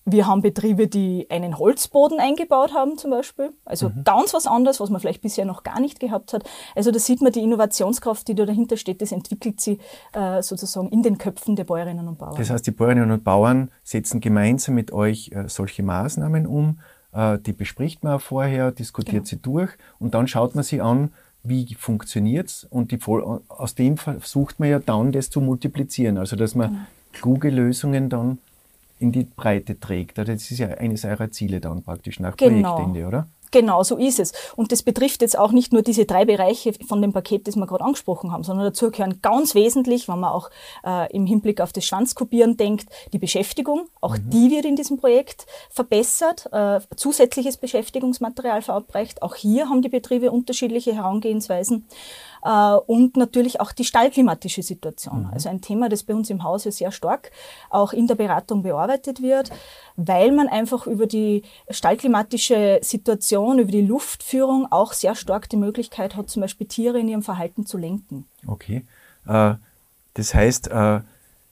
Wir 0.06 0.26
haben 0.26 0.42
Betriebe, 0.42 0.88
die 0.88 1.28
einen 1.30 1.60
Holzboden 1.60 2.22
eingebaut 2.22 2.74
haben 2.74 2.98
zum 2.98 3.12
Beispiel. 3.12 3.52
Also 3.66 3.90
mhm. 3.90 4.06
ganz 4.06 4.34
was 4.34 4.48
anderes, 4.48 4.80
was 4.80 4.90
man 4.90 5.02
vielleicht 5.02 5.22
bisher 5.22 5.44
noch 5.44 5.64
gar 5.64 5.82
nicht 5.82 6.00
gehabt 6.00 6.32
hat. 6.32 6.46
Also 6.78 6.92
da 6.92 7.00
sieht 7.00 7.22
man 7.22 7.34
die 7.34 7.42
Innovationskraft, 7.42 8.26
die 8.30 8.36
da 8.36 8.46
dahinter 8.46 8.78
steht, 8.78 9.02
das 9.02 9.12
entwickelt 9.12 9.60
sie 9.60 9.80
äh, 10.14 10.42
sozusagen 10.42 10.88
in 10.92 11.04
den 11.04 11.18
Köpfen 11.18 11.58
der 11.58 11.66
Bäuerinnen 11.66 12.08
und 12.08 12.18
Bauern. 12.18 12.38
Das 12.38 12.50
heißt, 12.50 12.66
die 12.66 12.72
Bäuerinnen 12.72 13.12
und 13.12 13.26
Bauern 13.26 13.70
setzen 13.84 14.22
gemeinsam 14.22 14.76
mit 14.76 14.94
euch 14.94 15.30
äh, 15.34 15.50
solche 15.50 15.84
Maßnahmen 15.84 16.48
um. 16.48 16.80
Äh, 17.12 17.40
die 17.40 17.52
bespricht 17.52 18.06
man 18.06 18.22
vorher, 18.22 18.72
diskutiert 18.72 19.26
genau. 19.26 19.26
sie 19.26 19.42
durch 19.42 19.72
und 20.00 20.14
dann 20.14 20.30
schaut 20.30 20.56
man 20.56 20.64
sie 20.64 20.80
an, 20.80 21.12
wie 21.50 21.76
funktioniert's 21.76 22.66
und 22.70 22.92
die, 22.92 23.00
aus 23.48 23.76
dem 23.76 23.98
versucht 23.98 24.60
man 24.60 24.70
ja 24.70 24.80
dann 24.80 25.12
das 25.12 25.30
zu 25.30 25.42
multiplizieren, 25.42 26.18
also 26.18 26.36
dass 26.36 26.56
man 26.56 26.72
mhm. 26.72 26.78
kluge 27.14 27.50
Lösungen 27.50 28.10
dann 28.10 28.40
in 29.00 29.12
die 29.12 29.24
Breite 29.24 29.80
trägt. 29.80 30.18
Also 30.20 30.34
das 30.34 30.50
ist 30.50 30.58
ja 30.58 30.70
eines 30.70 31.06
eurer 31.06 31.32
Ziele 31.32 31.60
dann 31.60 31.84
praktisch 31.84 32.20
nach 32.20 32.36
genau. 32.36 32.76
Projektende, 32.76 33.08
oder? 33.08 33.28
Genau, 33.52 33.84
so 33.84 33.98
ist 33.98 34.20
es. 34.20 34.34
Und 34.56 34.72
das 34.72 34.84
betrifft 34.84 35.22
jetzt 35.22 35.38
auch 35.38 35.52
nicht 35.52 35.72
nur 35.72 35.82
diese 35.82 36.06
drei 36.06 36.26
Bereiche 36.26 36.74
von 36.88 37.02
dem 37.02 37.14
Paket, 37.14 37.48
das 37.48 37.56
wir 37.56 37.66
gerade 37.66 37.84
angesprochen 37.84 38.32
haben, 38.32 38.44
sondern 38.44 38.66
dazu 38.66 38.92
gehören 38.92 39.20
ganz 39.22 39.56
wesentlich, 39.56 40.08
wenn 40.08 40.20
man 40.20 40.32
auch 40.32 40.50
äh, 40.86 41.12
im 41.16 41.26
Hinblick 41.26 41.62
auf 41.62 41.72
das 41.72 41.86
Schwanzkopieren 41.86 42.58
denkt, 42.58 42.90
die 43.14 43.20
Beschäftigung. 43.20 43.88
Auch 44.02 44.18
mhm. 44.18 44.30
die 44.30 44.52
wird 44.52 44.66
in 44.66 44.76
diesem 44.76 44.98
Projekt 44.98 45.46
verbessert, 45.70 46.50
äh, 46.52 46.80
zusätzliches 46.96 47.58
Beschäftigungsmaterial 47.58 48.62
verabreicht. 48.62 49.22
Auch 49.22 49.36
hier 49.36 49.70
haben 49.70 49.82
die 49.82 49.90
Betriebe 49.90 50.32
unterschiedliche 50.32 50.94
Herangehensweisen. 50.94 51.88
Äh, 52.44 52.76
und 52.88 53.18
natürlich 53.18 53.60
auch 53.60 53.72
die 53.72 53.84
stallklimatische 53.84 54.64
Situation. 54.64 55.24
Mhm. 55.24 55.30
Also 55.34 55.50
ein 55.50 55.62
Thema, 55.62 55.90
das 55.90 56.04
bei 56.04 56.14
uns 56.14 56.30
im 56.30 56.44
Hause 56.44 56.72
sehr 56.72 56.92
stark 56.92 57.32
auch 57.70 57.94
in 57.94 58.08
der 58.08 58.16
Beratung 58.16 58.64
bearbeitet 58.64 59.22
wird, 59.22 59.52
weil 59.96 60.32
man 60.32 60.48
einfach 60.48 60.88
über 60.88 61.08
die 61.08 61.44
stallklimatische 61.70 62.80
Situation, 62.82 63.60
über 63.60 63.72
die 63.72 63.82
Luftführung 63.82 64.68
auch 64.72 64.94
sehr 64.94 65.16
stark 65.16 65.50
die 65.50 65.58
Möglichkeit 65.58 66.16
hat, 66.16 66.30
zum 66.30 66.42
Beispiel 66.42 66.68
Tiere 66.68 67.00
in 67.00 67.08
ihrem 67.08 67.24
Verhalten 67.24 67.66
zu 67.66 67.78
lenken. 67.78 68.26
Okay. 68.46 68.86
Äh, 69.28 69.56
das 70.14 70.34
heißt, 70.34 70.70
äh, 70.70 71.02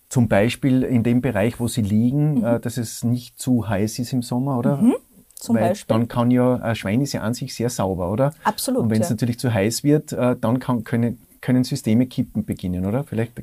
zum 0.09 0.27
Beispiel 0.27 0.83
in 0.83 1.03
dem 1.03 1.21
Bereich, 1.21 1.59
wo 1.59 1.67
sie 1.67 1.81
liegen, 1.81 2.35
mhm. 2.35 2.61
dass 2.61 2.77
es 2.77 3.03
nicht 3.03 3.39
zu 3.39 3.67
heiß 3.67 3.99
ist 3.99 4.13
im 4.13 4.21
Sommer, 4.21 4.57
oder? 4.57 4.77
Mhm 4.77 4.95
zum 5.35 5.55
Weil 5.55 5.69
Beispiel. 5.69 5.93
Dann 5.93 6.07
kann 6.07 6.31
ja, 6.31 6.55
ein 6.55 6.75
Schwein 6.75 7.01
ist 7.01 7.13
ja 7.13 7.21
an 7.21 7.33
sich 7.33 7.53
sehr 7.53 7.69
sauber, 7.69 8.11
oder? 8.11 8.33
Absolut. 8.43 8.83
Und 8.83 8.89
wenn 8.89 9.01
es 9.01 9.09
ja. 9.09 9.13
natürlich 9.13 9.39
zu 9.39 9.53
heiß 9.53 9.83
wird, 9.83 10.13
äh, 10.13 10.35
dann 10.39 10.59
kann, 10.59 10.83
können, 10.83 11.19
können 11.41 11.63
Systeme 11.63 12.07
kippen 12.07 12.45
beginnen, 12.45 12.85
oder? 12.85 13.03
Vielleicht. 13.03 13.33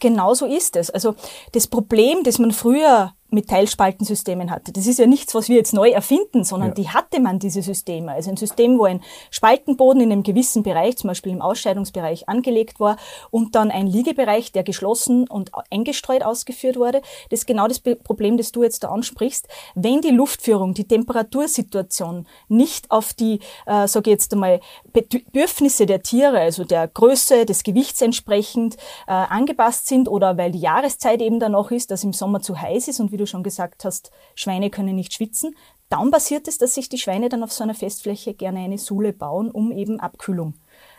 Genau 0.00 0.34
so 0.34 0.46
ist 0.46 0.76
es. 0.76 0.90
Also 0.90 1.14
das 1.52 1.66
Problem, 1.66 2.22
das 2.24 2.38
man 2.38 2.52
früher 2.52 3.12
mit 3.32 3.48
Teilspaltensystemen 3.48 4.50
hatte. 4.50 4.72
Das 4.72 4.86
ist 4.86 4.98
ja 4.98 5.06
nichts, 5.06 5.34
was 5.34 5.48
wir 5.48 5.56
jetzt 5.56 5.72
neu 5.72 5.90
erfinden, 5.90 6.44
sondern 6.44 6.70
ja. 6.70 6.74
die 6.74 6.88
hatte 6.88 7.20
man, 7.20 7.38
diese 7.38 7.62
Systeme. 7.62 8.12
Also 8.12 8.30
ein 8.30 8.36
System, 8.36 8.78
wo 8.78 8.84
ein 8.84 9.02
Spaltenboden 9.30 10.02
in 10.02 10.12
einem 10.12 10.22
gewissen 10.22 10.62
Bereich, 10.62 10.96
zum 10.96 11.08
Beispiel 11.08 11.32
im 11.32 11.42
Ausscheidungsbereich, 11.42 12.28
angelegt 12.28 12.80
war 12.80 12.96
und 13.30 13.54
dann 13.54 13.70
ein 13.70 13.86
Liegebereich, 13.86 14.52
der 14.52 14.62
geschlossen 14.62 15.28
und 15.28 15.50
eingestreut 15.70 16.22
ausgeführt 16.22 16.76
wurde. 16.76 17.02
Das 17.30 17.40
ist 17.40 17.46
genau 17.46 17.68
das 17.68 17.80
Problem, 17.80 18.36
das 18.36 18.52
du 18.52 18.62
jetzt 18.62 18.84
da 18.84 18.88
ansprichst. 18.88 19.48
Wenn 19.74 20.00
die 20.00 20.10
Luftführung, 20.10 20.74
die 20.74 20.86
Temperatursituation 20.86 22.26
nicht 22.48 22.90
auf 22.90 23.12
die, 23.12 23.40
äh, 23.66 23.86
sage 23.86 24.10
ich 24.10 24.14
jetzt 24.14 24.32
einmal, 24.32 24.60
Bedürfnisse 24.92 25.86
der 25.86 26.02
Tiere, 26.02 26.38
also 26.40 26.64
der 26.64 26.88
Größe, 26.88 27.46
des 27.46 27.62
Gewichts 27.62 28.00
entsprechend 28.02 28.76
äh, 29.06 29.12
angepasst 29.12 29.86
sind 29.86 30.08
oder 30.08 30.36
weil 30.36 30.52
die 30.52 30.60
Jahreszeit 30.60 31.20
eben 31.20 31.40
dann 31.40 31.52
noch 31.52 31.70
ist, 31.70 31.90
dass 31.90 32.04
im 32.04 32.12
Sommer 32.12 32.40
zu 32.40 32.60
heiß 32.60 32.88
ist 32.88 33.00
und 33.00 33.12
du 33.20 33.26
schon 33.26 33.42
gesagt 33.42 33.84
hast, 33.84 34.10
Schweine 34.34 34.70
können 34.70 34.96
nicht 34.96 35.14
schwitzen. 35.14 35.54
Dann 35.88 36.10
passiert 36.10 36.48
es, 36.48 36.58
dass 36.58 36.74
sich 36.74 36.88
die 36.88 36.98
Schweine 36.98 37.28
dann 37.28 37.42
auf 37.42 37.52
so 37.52 37.64
einer 37.64 37.74
Festfläche 37.74 38.34
gerne 38.34 38.60
eine 38.60 38.78
Sule 38.78 39.12
bauen, 39.12 39.50
um 39.50 39.72
eben 39.72 40.00
Abkühlung 40.00 40.54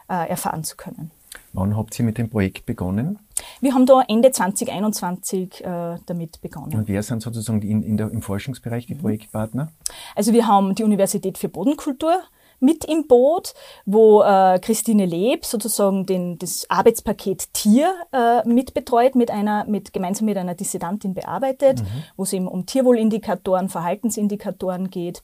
äh, 0.09 0.29
erfahren 0.29 0.63
zu 0.63 0.75
können. 0.75 1.11
Wann 1.53 1.75
habt 1.75 1.97
ihr 1.99 2.05
mit 2.05 2.17
dem 2.17 2.29
Projekt 2.29 2.65
begonnen? 2.65 3.19
Wir 3.59 3.73
haben 3.73 3.85
da 3.85 4.01
Ende 4.07 4.31
2021 4.31 5.63
äh, 5.63 5.97
damit 6.05 6.41
begonnen. 6.41 6.75
Und 6.75 6.87
wer 6.87 7.03
sind 7.03 7.21
sozusagen 7.21 7.61
die 7.61 7.71
in, 7.71 7.83
in 7.83 7.97
der, 7.97 8.11
im 8.11 8.21
Forschungsbereich 8.21 8.85
die 8.85 8.95
mhm. 8.95 8.99
Projektpartner? 8.99 9.71
Also 10.15 10.33
wir 10.33 10.47
haben 10.47 10.75
die 10.75 10.83
Universität 10.83 11.37
für 11.37 11.49
Bodenkultur, 11.49 12.21
mit 12.61 12.85
im 12.85 13.07
Boot, 13.07 13.53
wo 13.85 14.21
äh, 14.21 14.59
Christine 14.59 15.05
Leb 15.05 15.45
sozusagen 15.45 16.05
den, 16.05 16.37
das 16.37 16.65
Arbeitspaket 16.69 17.53
Tier 17.53 17.93
äh, 18.13 18.47
mitbetreut, 18.47 19.15
mit 19.15 19.31
einer, 19.31 19.65
mit, 19.65 19.91
gemeinsam 19.91 20.25
mit 20.25 20.37
einer 20.37 20.55
Dissidentin 20.55 21.13
bearbeitet, 21.13 21.81
mhm. 21.81 22.03
wo 22.15 22.23
es 22.23 22.33
eben 22.33 22.47
um 22.47 22.65
Tierwohlindikatoren, 22.65 23.67
Verhaltensindikatoren 23.67 24.89
geht. 24.89 25.23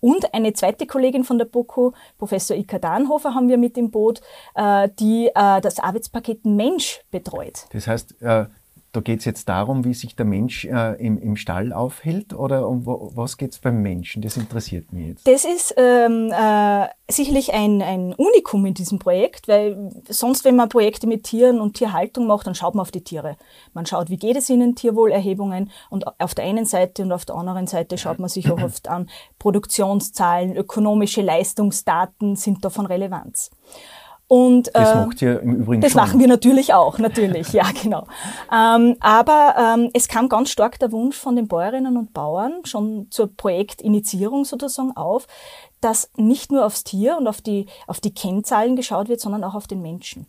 Und 0.00 0.34
eine 0.34 0.52
zweite 0.52 0.86
Kollegin 0.86 1.24
von 1.24 1.38
der 1.38 1.46
BOKU, 1.46 1.92
Professor 2.18 2.54
Ika 2.54 2.78
Dahnhofer, 2.78 3.34
haben 3.34 3.48
wir 3.48 3.56
mit 3.56 3.78
im 3.78 3.90
Boot, 3.90 4.20
äh, 4.54 4.90
die 5.00 5.28
äh, 5.34 5.60
das 5.62 5.80
Arbeitspaket 5.80 6.44
Mensch 6.44 7.00
betreut. 7.10 7.64
Das 7.72 7.86
heißt, 7.86 8.20
äh, 8.20 8.44
da 8.94 9.00
geht 9.00 9.18
es 9.18 9.24
jetzt 9.24 9.48
darum, 9.48 9.84
wie 9.84 9.92
sich 9.92 10.14
der 10.14 10.24
Mensch 10.24 10.64
äh, 10.66 10.94
im, 11.04 11.18
im 11.18 11.36
Stall 11.36 11.72
aufhält 11.72 12.32
oder 12.32 12.68
um 12.68 12.86
wo, 12.86 13.10
was 13.14 13.36
geht 13.36 13.50
es 13.50 13.58
beim 13.58 13.82
Menschen? 13.82 14.22
Das 14.22 14.36
interessiert 14.36 14.92
mich 14.92 15.08
jetzt. 15.08 15.26
Das 15.26 15.44
ist 15.44 15.74
ähm, 15.76 16.30
äh, 16.32 16.86
sicherlich 17.08 17.52
ein, 17.52 17.82
ein 17.82 18.14
Unikum 18.14 18.64
in 18.66 18.74
diesem 18.74 19.00
Projekt, 19.00 19.48
weil 19.48 19.90
sonst, 20.08 20.44
wenn 20.44 20.54
man 20.54 20.68
Projekte 20.68 21.08
mit 21.08 21.24
Tieren 21.24 21.60
und 21.60 21.74
Tierhaltung 21.74 22.28
macht, 22.28 22.46
dann 22.46 22.54
schaut 22.54 22.76
man 22.76 22.82
auf 22.82 22.92
die 22.92 23.02
Tiere. 23.02 23.36
Man 23.72 23.84
schaut, 23.84 24.10
wie 24.10 24.16
geht 24.16 24.36
es 24.36 24.48
ihnen, 24.48 24.76
Tierwohlerhebungen 24.76 25.72
und 25.90 26.04
auf 26.20 26.36
der 26.36 26.44
einen 26.44 26.64
Seite 26.64 27.02
und 27.02 27.10
auf 27.10 27.24
der 27.24 27.34
anderen 27.34 27.66
Seite 27.66 27.98
schaut 27.98 28.20
man 28.20 28.28
sich 28.28 28.48
auch 28.48 28.62
oft 28.62 28.88
an, 28.88 29.10
Produktionszahlen, 29.40 30.54
ökonomische 30.54 31.20
Leistungsdaten 31.20 32.36
sind 32.36 32.64
da 32.64 32.70
von 32.70 32.86
Relevanz. 32.86 33.50
Und, 34.26 34.70
das 34.74 34.92
äh, 34.92 34.94
macht 34.94 35.22
ihr 35.22 35.40
im 35.40 35.56
Übrigen 35.56 35.82
Das 35.82 35.92
schon. 35.92 36.00
machen 36.00 36.18
wir 36.20 36.28
natürlich 36.28 36.72
auch, 36.72 36.98
natürlich, 36.98 37.52
ja, 37.52 37.64
genau. 37.82 38.06
Ähm, 38.52 38.96
aber 39.00 39.54
ähm, 39.58 39.90
es 39.92 40.08
kam 40.08 40.28
ganz 40.28 40.50
stark 40.50 40.78
der 40.78 40.92
Wunsch 40.92 41.16
von 41.16 41.36
den 41.36 41.46
Bäuerinnen 41.46 41.96
und 41.96 42.14
Bauern 42.14 42.64
schon 42.64 43.08
zur 43.10 43.34
Projektinitiierung 43.36 44.44
sozusagen 44.44 44.96
auf, 44.96 45.26
dass 45.80 46.10
nicht 46.16 46.50
nur 46.50 46.64
aufs 46.64 46.84
Tier 46.84 47.18
und 47.18 47.28
auf 47.28 47.42
die, 47.42 47.66
auf 47.86 48.00
die 48.00 48.14
Kennzahlen 48.14 48.76
geschaut 48.76 49.08
wird, 49.08 49.20
sondern 49.20 49.44
auch 49.44 49.54
auf 49.54 49.66
den 49.66 49.82
Menschen. 49.82 50.26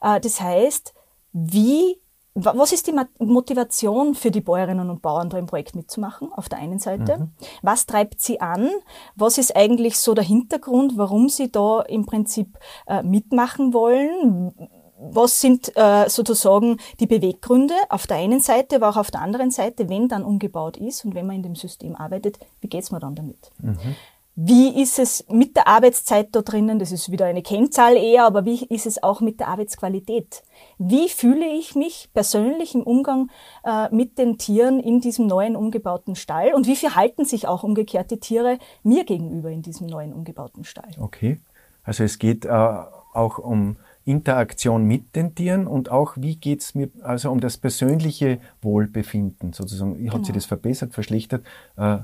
Äh, 0.00 0.20
das 0.20 0.40
heißt, 0.40 0.92
wie 1.32 2.00
was 2.36 2.72
ist 2.72 2.86
die 2.86 2.94
Motivation 3.18 4.14
für 4.14 4.30
die 4.30 4.42
Bäuerinnen 4.42 4.90
und 4.90 5.00
Bauern, 5.00 5.30
da 5.30 5.38
im 5.38 5.46
Projekt 5.46 5.74
mitzumachen, 5.74 6.30
auf 6.32 6.48
der 6.48 6.58
einen 6.58 6.78
Seite? 6.78 7.18
Mhm. 7.18 7.30
Was 7.62 7.86
treibt 7.86 8.20
sie 8.20 8.40
an? 8.40 8.68
Was 9.14 9.38
ist 9.38 9.56
eigentlich 9.56 9.98
so 9.98 10.12
der 10.12 10.24
Hintergrund, 10.24 10.98
warum 10.98 11.30
sie 11.30 11.50
da 11.50 11.80
im 11.80 12.04
Prinzip 12.04 12.58
äh, 12.86 13.02
mitmachen 13.02 13.72
wollen? 13.72 14.52
Was 14.98 15.40
sind 15.40 15.74
äh, 15.76 16.08
sozusagen 16.08 16.76
die 17.00 17.06
Beweggründe 17.06 17.74
auf 17.88 18.06
der 18.06 18.18
einen 18.18 18.40
Seite, 18.40 18.76
aber 18.76 18.90
auch 18.90 18.96
auf 18.96 19.10
der 19.10 19.22
anderen 19.22 19.50
Seite, 19.50 19.88
wenn 19.88 20.08
dann 20.08 20.24
umgebaut 20.24 20.76
ist 20.76 21.04
und 21.04 21.14
wenn 21.14 21.26
man 21.26 21.36
in 21.36 21.42
dem 21.42 21.54
System 21.54 21.96
arbeitet, 21.96 22.38
wie 22.60 22.68
geht's 22.68 22.90
mir 22.90 23.00
dann 23.00 23.14
damit? 23.14 23.50
Mhm. 23.62 23.96
Wie 24.38 24.82
ist 24.82 24.98
es 24.98 25.24
mit 25.30 25.56
der 25.56 25.66
Arbeitszeit 25.66 26.28
da 26.32 26.42
drinnen? 26.42 26.78
Das 26.78 26.92
ist 26.92 27.10
wieder 27.10 27.24
eine 27.24 27.40
Kennzahl 27.40 27.96
eher, 27.96 28.26
aber 28.26 28.44
wie 28.44 28.66
ist 28.66 28.84
es 28.84 29.02
auch 29.02 29.22
mit 29.22 29.40
der 29.40 29.48
Arbeitsqualität? 29.48 30.42
Wie 30.76 31.08
fühle 31.08 31.46
ich 31.46 31.74
mich 31.74 32.10
persönlich 32.12 32.74
im 32.74 32.82
Umgang 32.82 33.30
äh, 33.64 33.88
mit 33.94 34.18
den 34.18 34.36
Tieren 34.36 34.78
in 34.78 35.00
diesem 35.00 35.26
neuen 35.26 35.56
umgebauten 35.56 36.16
Stall? 36.16 36.52
Und 36.52 36.66
wie 36.66 36.76
verhalten 36.76 37.24
sich 37.24 37.48
auch 37.48 37.62
umgekehrt 37.62 38.10
die 38.10 38.20
Tiere 38.20 38.58
mir 38.82 39.04
gegenüber 39.04 39.50
in 39.50 39.62
diesem 39.62 39.86
neuen 39.86 40.12
umgebauten 40.12 40.64
Stall? 40.64 40.90
Okay. 41.00 41.40
Also 41.82 42.04
es 42.04 42.18
geht 42.18 42.44
äh, 42.44 42.50
auch 42.50 43.38
um 43.38 43.76
Interaktion 44.04 44.84
mit 44.84 45.16
den 45.16 45.34
Tieren 45.34 45.66
und 45.66 45.90
auch, 45.90 46.12
wie 46.16 46.36
geht's 46.36 46.74
mir, 46.74 46.90
also 47.02 47.30
um 47.30 47.40
das 47.40 47.56
persönliche 47.56 48.38
Wohlbefinden 48.60 49.54
sozusagen. 49.54 49.92
Hat 49.92 50.12
genau. 50.12 50.24
sich 50.24 50.34
das 50.34 50.44
verbessert, 50.44 50.92
verschlechtert? 50.92 51.42
Äh, 51.78 52.00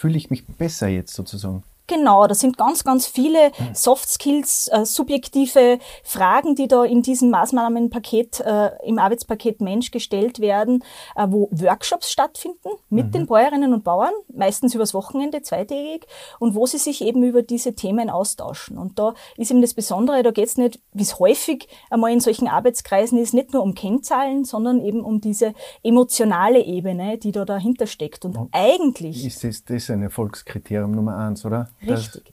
fühle 0.00 0.16
ich 0.16 0.30
mich 0.30 0.46
besser 0.46 0.88
jetzt 0.88 1.12
sozusagen? 1.12 1.62
Genau, 1.90 2.24
da 2.28 2.36
sind 2.36 2.56
ganz, 2.56 2.84
ganz 2.84 3.08
viele 3.08 3.46
hm. 3.46 3.74
Soft 3.74 4.08
Skills, 4.08 4.68
äh, 4.68 4.84
subjektive 4.84 5.80
Fragen, 6.04 6.54
die 6.54 6.68
da 6.68 6.84
in 6.84 7.02
diesem 7.02 7.30
Maßnahmenpaket, 7.30 8.40
äh, 8.40 8.70
im 8.86 9.00
Arbeitspaket 9.00 9.60
Mensch 9.60 9.90
gestellt 9.90 10.38
werden, 10.38 10.84
äh, 11.16 11.26
wo 11.28 11.48
Workshops 11.50 12.12
stattfinden 12.12 12.68
mit 12.90 13.06
mhm. 13.06 13.10
den 13.10 13.26
Bäuerinnen 13.26 13.74
und 13.74 13.82
Bauern, 13.82 14.12
meistens 14.32 14.72
übers 14.72 14.94
Wochenende, 14.94 15.42
zweitägig, 15.42 16.06
und 16.38 16.54
wo 16.54 16.64
sie 16.64 16.78
sich 16.78 17.02
eben 17.02 17.24
über 17.24 17.42
diese 17.42 17.74
Themen 17.74 18.08
austauschen. 18.08 18.78
Und 18.78 19.00
da 19.00 19.14
ist 19.36 19.50
eben 19.50 19.60
das 19.60 19.74
Besondere, 19.74 20.22
da 20.22 20.30
geht 20.30 20.46
es 20.46 20.56
nicht, 20.56 20.78
wie 20.92 21.02
es 21.02 21.18
häufig 21.18 21.66
einmal 21.90 22.12
in 22.12 22.20
solchen 22.20 22.46
Arbeitskreisen 22.46 23.18
ist, 23.18 23.34
nicht 23.34 23.52
nur 23.52 23.64
um 23.64 23.74
Kennzahlen, 23.74 24.44
sondern 24.44 24.80
eben 24.80 25.00
um 25.00 25.20
diese 25.20 25.54
emotionale 25.82 26.60
Ebene, 26.60 27.18
die 27.18 27.32
da 27.32 27.44
dahinter 27.44 27.88
steckt. 27.88 28.24
Und, 28.24 28.36
und 28.36 28.48
eigentlich... 28.52 29.26
Ist 29.26 29.42
das, 29.42 29.64
das 29.64 29.90
ein 29.90 30.02
Erfolgskriterium 30.02 30.92
Nummer 30.92 31.16
eins, 31.16 31.44
oder? 31.44 31.68
Richtig. 31.86 32.32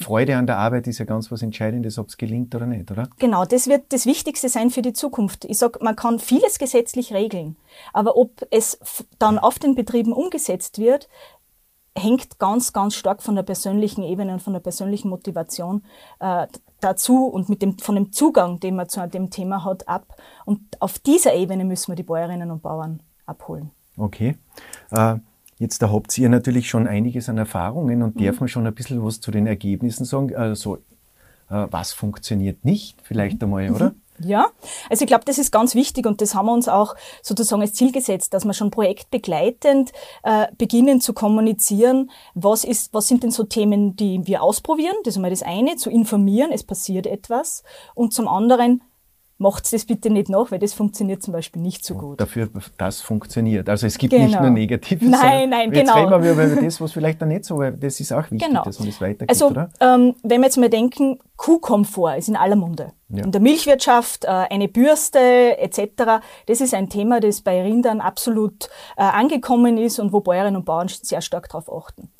Freude 0.00 0.36
an 0.36 0.46
der 0.46 0.58
Arbeit 0.58 0.86
ist 0.86 0.98
ja 0.98 1.04
ganz 1.04 1.30
was 1.30 1.42
Entscheidendes, 1.42 1.98
ob 1.98 2.08
es 2.08 2.16
gelingt 2.16 2.54
oder 2.54 2.66
nicht, 2.66 2.90
oder? 2.90 3.08
Genau, 3.18 3.44
das 3.44 3.66
wird 3.66 3.92
das 3.92 4.06
Wichtigste 4.06 4.48
sein 4.48 4.70
für 4.70 4.82
die 4.82 4.92
Zukunft. 4.92 5.44
Ich 5.44 5.58
sag, 5.58 5.82
man 5.82 5.96
kann 5.96 6.18
vieles 6.18 6.58
gesetzlich 6.58 7.12
regeln, 7.12 7.56
aber 7.92 8.16
ob 8.16 8.46
es 8.50 8.78
dann 9.18 9.38
auf 9.38 9.58
den 9.58 9.74
Betrieben 9.74 10.12
umgesetzt 10.12 10.78
wird, 10.78 11.08
hängt 11.96 12.38
ganz, 12.38 12.72
ganz 12.72 12.94
stark 12.94 13.22
von 13.22 13.34
der 13.34 13.42
persönlichen 13.42 14.02
Ebene 14.02 14.32
und 14.32 14.42
von 14.42 14.54
der 14.54 14.60
persönlichen 14.60 15.10
Motivation 15.10 15.84
äh, 16.20 16.46
dazu 16.80 17.26
und 17.26 17.48
mit 17.48 17.60
dem, 17.60 17.78
von 17.78 17.94
dem 17.94 18.12
Zugang, 18.12 18.60
den 18.60 18.76
man 18.76 18.88
zu 18.88 19.06
dem 19.06 19.30
Thema 19.30 19.64
hat, 19.64 19.88
ab. 19.88 20.16
Und 20.46 20.60
auf 20.80 20.98
dieser 20.98 21.34
Ebene 21.34 21.64
müssen 21.64 21.88
wir 21.88 21.96
die 21.96 22.02
Bäuerinnen 22.02 22.50
und 22.50 22.62
Bauern 22.62 23.02
abholen. 23.26 23.70
Okay. 23.98 24.38
Äh, 24.90 25.16
Jetzt 25.62 25.80
da 25.80 25.92
habt 25.92 26.18
ihr 26.18 26.28
natürlich 26.28 26.68
schon 26.68 26.88
einiges 26.88 27.28
an 27.28 27.38
Erfahrungen 27.38 28.02
und 28.02 28.16
mhm. 28.16 28.24
darf 28.24 28.40
man 28.40 28.48
schon 28.48 28.66
ein 28.66 28.74
bisschen 28.74 29.04
was 29.04 29.20
zu 29.20 29.30
den 29.30 29.46
Ergebnissen 29.46 30.04
sagen. 30.04 30.34
Also, 30.34 30.78
äh, 31.48 31.68
was 31.70 31.92
funktioniert 31.92 32.64
nicht 32.64 32.98
vielleicht 33.04 33.36
mhm. 33.36 33.44
einmal, 33.44 33.70
oder? 33.70 33.94
Ja, 34.18 34.48
also 34.90 35.04
ich 35.04 35.06
glaube, 35.06 35.24
das 35.24 35.38
ist 35.38 35.52
ganz 35.52 35.76
wichtig 35.76 36.04
und 36.04 36.20
das 36.20 36.34
haben 36.34 36.46
wir 36.46 36.52
uns 36.52 36.68
auch 36.68 36.96
sozusagen 37.22 37.62
als 37.62 37.74
Ziel 37.74 37.92
gesetzt, 37.92 38.34
dass 38.34 38.44
wir 38.44 38.54
schon 38.54 38.72
projektbegleitend 38.72 39.92
äh, 40.24 40.48
beginnen 40.58 41.00
zu 41.00 41.12
kommunizieren, 41.12 42.10
was 42.34 42.64
ist, 42.64 42.92
was 42.92 43.06
sind 43.06 43.22
denn 43.22 43.30
so 43.30 43.44
Themen, 43.44 43.94
die 43.94 44.26
wir 44.26 44.42
ausprobieren. 44.42 44.96
Das 45.04 45.12
ist 45.12 45.18
einmal 45.18 45.30
das 45.30 45.44
eine, 45.44 45.76
zu 45.76 45.90
informieren, 45.90 46.50
es 46.50 46.64
passiert 46.64 47.06
etwas 47.06 47.62
und 47.94 48.12
zum 48.12 48.26
anderen 48.26 48.82
macht 49.42 49.70
das 49.72 49.84
bitte 49.84 50.08
nicht 50.08 50.28
nach, 50.30 50.50
weil 50.50 50.58
das 50.58 50.72
funktioniert 50.72 51.22
zum 51.22 51.32
Beispiel 51.32 51.60
nicht 51.60 51.84
so 51.84 51.94
gut. 51.94 52.20
Dafür, 52.20 52.48
das 52.78 53.00
funktioniert. 53.00 53.68
Also 53.68 53.86
es 53.86 53.98
gibt 53.98 54.12
genau. 54.12 54.26
nicht 54.26 54.40
nur 54.40 54.50
Negatives. 54.50 55.08
Nein, 55.08 55.50
nein, 55.50 55.72
jetzt 55.72 55.80
genau. 55.80 55.98
Jetzt 55.98 56.12
reden 56.12 56.24
wir 56.24 56.32
über 56.32 56.62
das, 56.62 56.80
was 56.80 56.92
vielleicht 56.92 57.20
dann 57.20 57.28
nicht 57.28 57.44
so, 57.44 57.58
weil 57.58 57.72
das 57.72 58.00
ist 58.00 58.12
auch 58.12 58.30
wichtig, 58.30 58.48
genau. 58.48 58.62
dass 58.62 58.78
man 58.78 58.88
das 58.88 59.00
weitergibt, 59.00 59.30
also, 59.30 59.48
oder? 59.48 59.68
Ähm, 59.80 60.14
wenn 60.22 60.40
wir 60.40 60.46
jetzt 60.46 60.56
mal 60.56 60.70
denken, 60.70 61.18
Kuhkomfort 61.36 62.18
ist 62.18 62.28
in 62.28 62.36
aller 62.36 62.54
Munde. 62.54 62.92
Ja. 63.08 63.24
In 63.24 63.32
der 63.32 63.40
Milchwirtschaft, 63.40 64.24
äh, 64.24 64.28
eine 64.28 64.68
Bürste 64.68 65.58
etc., 65.58 66.22
das 66.46 66.60
ist 66.60 66.72
ein 66.72 66.88
Thema, 66.88 67.20
das 67.20 67.42
bei 67.42 67.60
Rindern 67.60 68.00
absolut 68.00 68.68
äh, 68.96 69.02
angekommen 69.02 69.76
ist 69.76 69.98
und 69.98 70.12
wo 70.12 70.20
Bäuerinnen 70.20 70.56
und 70.56 70.64
Bauern 70.64 70.88
sehr 70.88 71.20
stark 71.20 71.48
darauf 71.48 71.70
achten. 71.70 72.10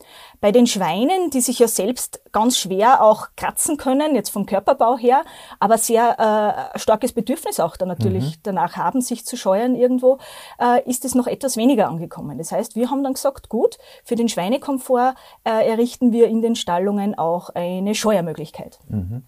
Bei 0.43 0.51
den 0.51 0.67
Schweinen, 0.67 1.31
die 1.31 1.41
sich 1.41 1.61
ja 1.61 1.69
selbst 1.69 2.21
ganz 2.33 2.59
schwer 2.59 3.01
auch 3.01 3.29
kratzen 3.37 3.77
können, 3.77 4.17
jetzt 4.17 4.31
vom 4.31 4.45
Körperbau 4.45 4.99
her, 4.99 5.23
aber 5.61 5.79
sehr 5.79 6.73
äh, 6.75 6.79
starkes 6.81 7.13
Bedürfnis 7.13 7.61
auch 7.61 7.77
da 7.77 7.87
natürlich 7.87 8.25
mhm. 8.25 8.41
danach 8.43 8.77
haben, 8.77 9.01
sich 9.03 9.25
zu 9.25 9.37
scheuern 9.37 9.77
irgendwo, 9.77 10.19
äh, 10.59 10.83
ist 10.91 11.05
es 11.05 11.15
noch 11.15 11.29
etwas 11.29 11.57
weniger 11.57 11.87
angekommen. 11.87 12.39
Das 12.39 12.51
heißt, 12.51 12.75
wir 12.75 12.91
haben 12.91 13.05
dann 13.05 13.15
gesagt, 13.15 13.51
gut, 13.51 13.79
für 14.03 14.17
den 14.17 14.29
Schweinekomfort 14.29 15.15
äh, 15.45 15.71
errichten 15.71 16.11
wir 16.11 16.27
in 16.27 16.43
den 16.43 16.57
Stallungen 16.57 17.17
auch 17.17 17.51
eine 17.51 17.95
Scheuermöglichkeit. 17.95 18.81
Mhm. 18.89 19.23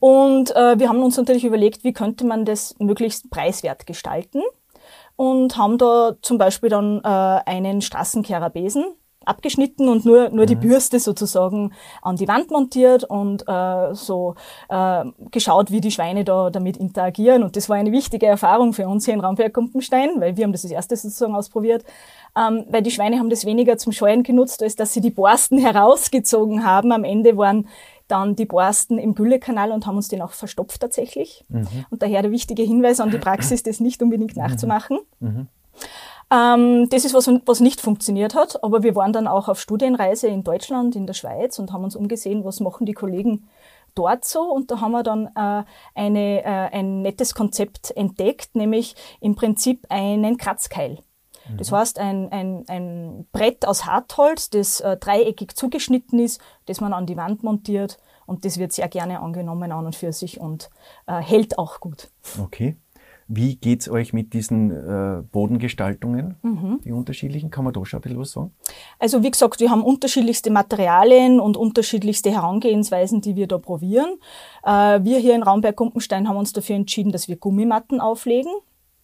Und 0.00 0.56
äh, 0.56 0.76
wir 0.76 0.88
haben 0.88 1.04
uns 1.04 1.16
natürlich 1.16 1.44
überlegt, 1.44 1.84
wie 1.84 1.92
könnte 1.92 2.26
man 2.26 2.44
das 2.44 2.74
möglichst 2.80 3.30
preiswert 3.30 3.86
gestalten 3.86 4.42
und 5.14 5.56
haben 5.56 5.78
da 5.78 6.16
zum 6.20 6.36
Beispiel 6.36 6.68
dann 6.68 6.98
äh, 7.04 7.06
einen 7.06 7.80
Straßenkehrabesen 7.80 8.84
abgeschnitten 9.26 9.88
und 9.88 10.04
nur, 10.04 10.30
nur 10.30 10.46
die 10.46 10.56
mhm. 10.56 10.60
Bürste 10.60 11.00
sozusagen 11.00 11.72
an 12.00 12.16
die 12.16 12.28
Wand 12.28 12.50
montiert 12.50 13.04
und 13.04 13.44
äh, 13.48 13.94
so 13.94 14.34
äh, 14.68 15.04
geschaut, 15.30 15.70
wie 15.70 15.80
die 15.80 15.90
Schweine 15.90 16.24
da 16.24 16.50
damit 16.50 16.76
interagieren. 16.76 17.42
Und 17.42 17.56
das 17.56 17.68
war 17.68 17.76
eine 17.76 17.92
wichtige 17.92 18.26
Erfahrung 18.26 18.72
für 18.72 18.88
uns 18.88 19.04
hier 19.04 19.14
in 19.14 19.20
Raumberg 19.20 19.52
Kumpenstein, 19.52 20.20
weil 20.20 20.36
wir 20.36 20.44
haben 20.44 20.52
das 20.52 20.64
als 20.64 20.72
erstes 20.72 21.02
sozusagen 21.02 21.34
ausprobiert. 21.34 21.84
Ähm, 22.36 22.64
weil 22.70 22.82
die 22.82 22.90
Schweine 22.90 23.18
haben 23.18 23.30
das 23.30 23.44
weniger 23.44 23.76
zum 23.76 23.92
Scheuen 23.92 24.22
genutzt, 24.22 24.62
als 24.62 24.76
dass 24.76 24.92
sie 24.92 25.00
die 25.00 25.10
Borsten 25.10 25.58
herausgezogen 25.64 26.64
haben. 26.64 26.92
Am 26.92 27.04
Ende 27.04 27.36
waren 27.36 27.68
dann 28.08 28.36
die 28.36 28.46
Borsten 28.46 28.98
im 28.98 29.14
Güllekanal 29.14 29.72
und 29.72 29.86
haben 29.86 29.96
uns 29.96 30.08
den 30.08 30.22
auch 30.22 30.32
verstopft 30.32 30.80
tatsächlich. 30.80 31.44
Mhm. 31.48 31.66
Und 31.90 32.02
daher 32.02 32.22
der 32.22 32.30
wichtige 32.30 32.62
Hinweis 32.62 33.00
an 33.00 33.10
die 33.10 33.18
Praxis, 33.18 33.62
das 33.62 33.80
nicht 33.80 34.02
unbedingt 34.02 34.36
mhm. 34.36 34.42
nachzumachen. 34.42 34.98
Mhm. 35.20 35.48
Ähm, 36.32 36.88
das 36.88 37.04
ist 37.04 37.12
was, 37.12 37.28
was 37.44 37.60
nicht 37.60 37.80
funktioniert 37.80 38.34
hat, 38.34 38.64
aber 38.64 38.82
wir 38.82 38.94
waren 38.94 39.12
dann 39.12 39.26
auch 39.26 39.48
auf 39.48 39.60
Studienreise 39.60 40.28
in 40.28 40.44
Deutschland, 40.44 40.96
in 40.96 41.06
der 41.06 41.14
Schweiz 41.14 41.58
und 41.58 41.72
haben 41.72 41.84
uns 41.84 41.94
umgesehen, 41.94 42.44
was 42.44 42.60
machen 42.60 42.86
die 42.86 42.94
Kollegen 42.94 43.48
dort 43.94 44.24
so 44.24 44.40
und 44.42 44.70
da 44.70 44.80
haben 44.80 44.92
wir 44.92 45.02
dann 45.02 45.26
äh, 45.36 45.64
eine, 45.94 46.42
äh, 46.42 46.44
ein 46.44 47.02
nettes 47.02 47.34
Konzept 47.34 47.90
entdeckt, 47.90 48.56
nämlich 48.56 48.96
im 49.20 49.34
Prinzip 49.34 49.84
einen 49.90 50.38
Kratzkeil. 50.38 51.00
Mhm. 51.48 51.56
Das 51.58 51.70
heißt, 51.70 51.98
ein, 51.98 52.32
ein, 52.32 52.64
ein 52.68 53.26
Brett 53.32 53.66
aus 53.66 53.84
Hartholz, 53.84 54.48
das 54.48 54.80
äh, 54.80 54.96
dreieckig 54.96 55.54
zugeschnitten 55.54 56.18
ist, 56.18 56.40
das 56.64 56.80
man 56.80 56.94
an 56.94 57.04
die 57.04 57.16
Wand 57.18 57.42
montiert 57.42 57.98
Und 58.24 58.46
das 58.46 58.58
wird 58.58 58.72
sehr 58.72 58.88
gerne 58.88 59.20
angenommen 59.20 59.70
an 59.72 59.84
und 59.84 59.96
für 59.96 60.12
sich 60.12 60.40
und 60.40 60.70
äh, 61.06 61.20
hält 61.20 61.58
auch 61.58 61.80
gut. 61.80 62.10
Okay. 62.42 62.76
Wie 63.34 63.56
geht's 63.56 63.88
euch 63.88 64.12
mit 64.12 64.34
diesen 64.34 64.70
äh, 64.70 65.22
Bodengestaltungen, 65.22 66.36
mhm. 66.42 66.80
die 66.84 66.92
unterschiedlichen? 66.92 67.50
Kann 67.50 67.64
man 67.64 67.72
da 67.72 67.82
schon 67.86 67.98
ein 67.98 68.02
bisschen 68.02 68.18
was 68.18 68.32
sagen? 68.32 68.52
Also 68.98 69.22
wie 69.22 69.30
gesagt, 69.30 69.58
wir 69.58 69.70
haben 69.70 69.82
unterschiedlichste 69.82 70.50
Materialien 70.50 71.40
und 71.40 71.56
unterschiedlichste 71.56 72.30
Herangehensweisen, 72.30 73.22
die 73.22 73.34
wir 73.34 73.46
da 73.46 73.56
probieren. 73.56 74.18
Äh, 74.64 75.02
wir 75.02 75.18
hier 75.18 75.34
in 75.34 75.42
Raumberg-Gumpenstein 75.42 76.28
haben 76.28 76.36
uns 76.36 76.52
dafür 76.52 76.76
entschieden, 76.76 77.10
dass 77.10 77.26
wir 77.26 77.36
Gummimatten 77.36 78.02
auflegen 78.02 78.52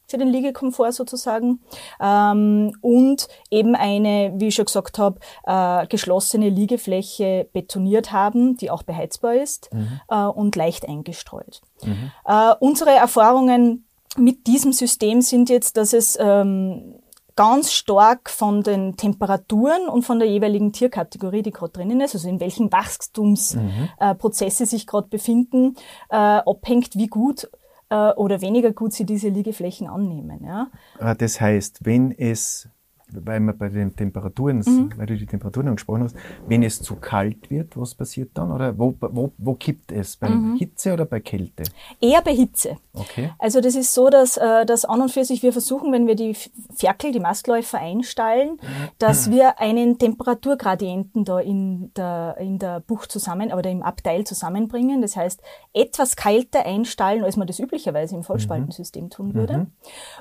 für 0.07 0.19
den 0.19 0.29
Liegekomfort 0.29 0.93
sozusagen 0.93 1.61
ähm, 1.99 2.73
und 2.83 3.29
eben 3.51 3.75
eine, 3.77 4.33
wie 4.37 4.49
ich 4.49 4.57
schon 4.57 4.67
gesagt 4.67 4.99
habe, 4.99 5.21
äh, 5.45 5.87
geschlossene 5.87 6.51
Liegefläche 6.51 7.49
betoniert 7.55 8.13
haben, 8.13 8.59
die 8.59 8.71
auch 8.71 8.83
beheizbar 8.83 9.37
ist 9.37 9.73
mhm. 9.73 10.01
äh, 10.09 10.25
und 10.25 10.55
leicht 10.55 10.87
eingestreut. 10.87 11.63
Mhm. 11.83 12.11
Äh, 12.27 12.55
unsere 12.61 12.91
Erfahrungen 12.91 13.87
mit 14.17 14.47
diesem 14.47 14.73
System 14.73 15.21
sind 15.21 15.51
jetzt, 15.51 15.77
dass 15.77 15.93
es 15.93 16.17
ähm, 16.21 16.95
ganz 17.37 17.73
stark 17.73 18.31
von 18.31 18.63
den 18.63 18.97
Temperaturen 18.97 19.89
und 19.89 20.03
von 20.03 20.19
der 20.19 20.29
jeweiligen 20.29 20.73
Tierkategorie, 20.73 21.43
die 21.43 21.53
gerade 21.53 21.73
drinnen 21.73 22.01
ist, 22.01 22.15
also 22.15 22.29
in 22.29 22.41
welchen 22.41 22.73
Wachstumsprozesse 22.73 24.63
mhm. 24.65 24.67
äh, 24.67 24.71
sich 24.71 24.87
gerade 24.89 25.09
befinden, 25.09 25.77
äh, 26.11 26.17
abhängt, 26.17 26.97
wie 26.97 27.07
gut 27.07 27.49
äh, 27.91 28.11
oder 28.15 28.41
weniger 28.41 28.73
gut 28.73 28.93
sie 28.93 29.07
diese 29.07 29.29
Liegeflächen 29.29 29.87
annehmen. 29.87 30.45
Ja? 30.45 30.69
Ah, 30.99 31.15
das 31.15 31.41
heißt, 31.41 31.85
wenn 31.85 32.11
es 32.11 32.69
weil 33.13 33.41
man 33.41 33.57
bei 33.57 33.69
den 33.69 33.95
Temperaturen, 33.95 34.59
mhm. 34.59 34.93
weil 34.97 35.07
du 35.07 35.17
die 35.17 35.27
Temperaturen 35.27 35.69
angesprochen 35.69 36.05
hast, 36.05 36.17
wenn 36.47 36.63
es 36.63 36.83
zu 36.83 36.97
kalt 36.97 37.51
wird, 37.51 37.77
was 37.77 37.95
passiert 37.95 38.31
dann? 38.35 38.53
Oder 38.53 38.79
wo, 38.79 38.95
wo, 39.01 39.33
wo 39.39 39.55
kippt 39.55 39.93
es? 39.93 40.17
Bei 40.17 40.29
mhm. 40.29 40.57
Hitze 40.57 40.93
oder 40.93 41.05
bei 41.05 41.21
Kälte? 41.21 41.63
Eher 42.01 42.21
bei 42.23 42.35
Hitze. 42.35 42.77
Okay. 42.93 43.31
Also 43.39 43.61
das 43.61 43.75
ist 43.75 43.95
so, 43.95 44.11
dass, 44.11 44.37
äh, 44.37 44.67
dass 44.67 44.85
an 44.85 45.01
und 45.01 45.11
für 45.11 45.25
sich 45.25 45.43
wir 45.43 45.53
versuchen, 45.53 45.93
wenn 45.93 46.07
wir 46.07 46.17
die 46.17 46.35
Ferkel, 46.75 47.13
die 47.13 47.21
Mastläufer 47.21 47.79
einstallen, 47.79 48.59
dass 48.99 49.31
wir 49.31 49.59
einen 49.61 49.99
Temperaturgradienten 49.99 51.25
da 51.25 51.41
in 51.41 51.93
der, 51.95 52.37
in 52.39 52.59
der 52.59 52.81
Bucht 52.81 53.11
zusammen 53.11 53.53
oder 53.53 53.71
im 53.71 53.83
Abteil 53.83 54.25
zusammenbringen. 54.25 55.01
Das 55.01 55.17
heißt, 55.17 55.41
etwas 55.73 56.17
kälter 56.17 56.67
einstallen, 56.67 57.25
als 57.25 57.37
man 57.37 57.47
das 57.47 57.59
üblicherweise 57.59 58.17
im 58.17 58.23
Vollspaltensystem 58.23 59.11
tun 59.11 59.35
würde. 59.35 59.59
Mhm. 59.59 59.67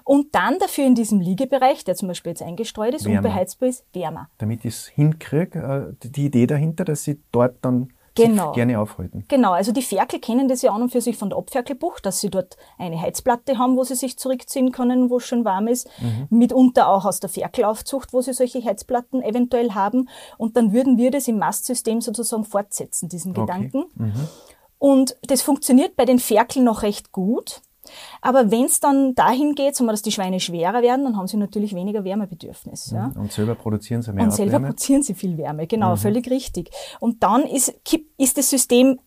Und 0.03 0.36
dann 0.36 0.60
dafür 0.60 0.86
in 0.86 0.96
diesem 0.96 1.20
Liegebereich, 1.20 1.84
der 1.84 1.96
zum 1.96 2.08
Beispiel 2.08 2.32
jetzt 2.32 2.41
eingestellt 2.41 2.77
eingestreut 2.78 2.94
ist, 2.96 3.06
wärmer. 3.06 3.18
unbeheizbar 3.20 3.70
ist, 3.70 3.86
wärmer. 3.94 4.30
Damit 4.38 4.66
ich 4.66 4.74
es 4.74 4.88
hinkriege, 4.88 5.96
äh, 6.02 6.08
die 6.08 6.26
Idee 6.26 6.48
dahinter, 6.48 6.86
dass 6.86 7.04
sie 7.04 7.22
dort 7.32 7.58
dann 7.62 7.94
genau. 8.16 8.52
gerne 8.54 8.80
aufhalten. 8.80 9.26
Genau, 9.28 9.52
also 9.52 9.72
die 9.72 9.82
Ferkel 9.82 10.20
kennen 10.20 10.48
das 10.48 10.62
ja 10.62 10.72
an 10.72 10.82
und 10.82 10.90
für 10.90 11.02
sich 11.02 11.18
von 11.18 11.30
der 11.30 11.38
Abferkelbucht, 11.38 12.06
dass 12.06 12.20
sie 12.20 12.30
dort 12.30 12.58
eine 12.78 13.00
Heizplatte 13.00 13.58
haben, 13.58 13.78
wo 13.78 13.84
sie 13.84 13.96
sich 13.96 14.18
zurückziehen 14.18 14.72
können, 14.72 15.10
wo 15.10 15.18
es 15.18 15.26
schon 15.26 15.46
warm 15.46 15.68
ist. 15.68 15.90
Mhm. 16.00 16.28
Mitunter 16.30 16.90
auch 16.90 17.06
aus 17.06 17.20
der 17.20 17.30
Ferkelaufzucht, 17.30 18.14
wo 18.14 18.22
sie 18.22 18.34
solche 18.34 18.64
Heizplatten 18.64 19.22
eventuell 19.22 19.74
haben. 19.74 20.10
Und 20.38 20.58
dann 20.58 20.74
würden 20.74 20.98
wir 20.98 21.12
das 21.12 21.28
im 21.28 21.38
Mastsystem 21.38 22.02
sozusagen 22.02 22.44
fortsetzen, 22.44 23.10
diesen 23.10 23.32
okay. 23.32 23.42
Gedanken. 23.42 23.86
Mhm. 23.96 24.28
Und 24.80 25.18
das 25.24 25.42
funktioniert 25.42 25.96
bei 25.96 26.06
den 26.06 26.20
Ferkeln 26.20 26.64
noch 26.66 26.84
recht 26.84 27.12
gut. 27.12 27.62
Aber 28.22 28.51
wenn 28.51 28.65
es 28.65 28.79
dann 28.79 29.15
dahin 29.15 29.56
geht, 29.56 29.75
sagen 29.75 29.88
wir, 29.88 29.94
dass 29.94 30.01
die 30.01 30.12
Schweine 30.12 30.39
schwerer 30.39 30.82
werden, 30.82 31.06
dann 31.06 31.17
haben 31.17 31.27
sie 31.27 31.38
natürlich 31.38 31.74
weniger 31.75 32.03
Wärmebedürfnis. 32.03 32.91
Ja. 32.91 33.12
Und 33.15 33.32
selber 33.32 33.56
produzieren 33.56 34.01
sie 34.01 34.13
mehr 34.13 34.24
Und 34.25 34.32
selber 34.32 34.56
Abwärme. 34.56 34.67
produzieren 34.67 35.03
sie 35.03 35.13
viel 35.13 35.38
Wärme, 35.38 35.67
genau, 35.67 35.91
mhm. 35.91 35.98
völlig 35.98 36.29
richtig. 36.29 36.70
Und 37.00 37.24
dann 37.24 37.44
ist, 37.44 37.74
ist 38.17 38.38
das 38.38 38.50
System 38.50 39.00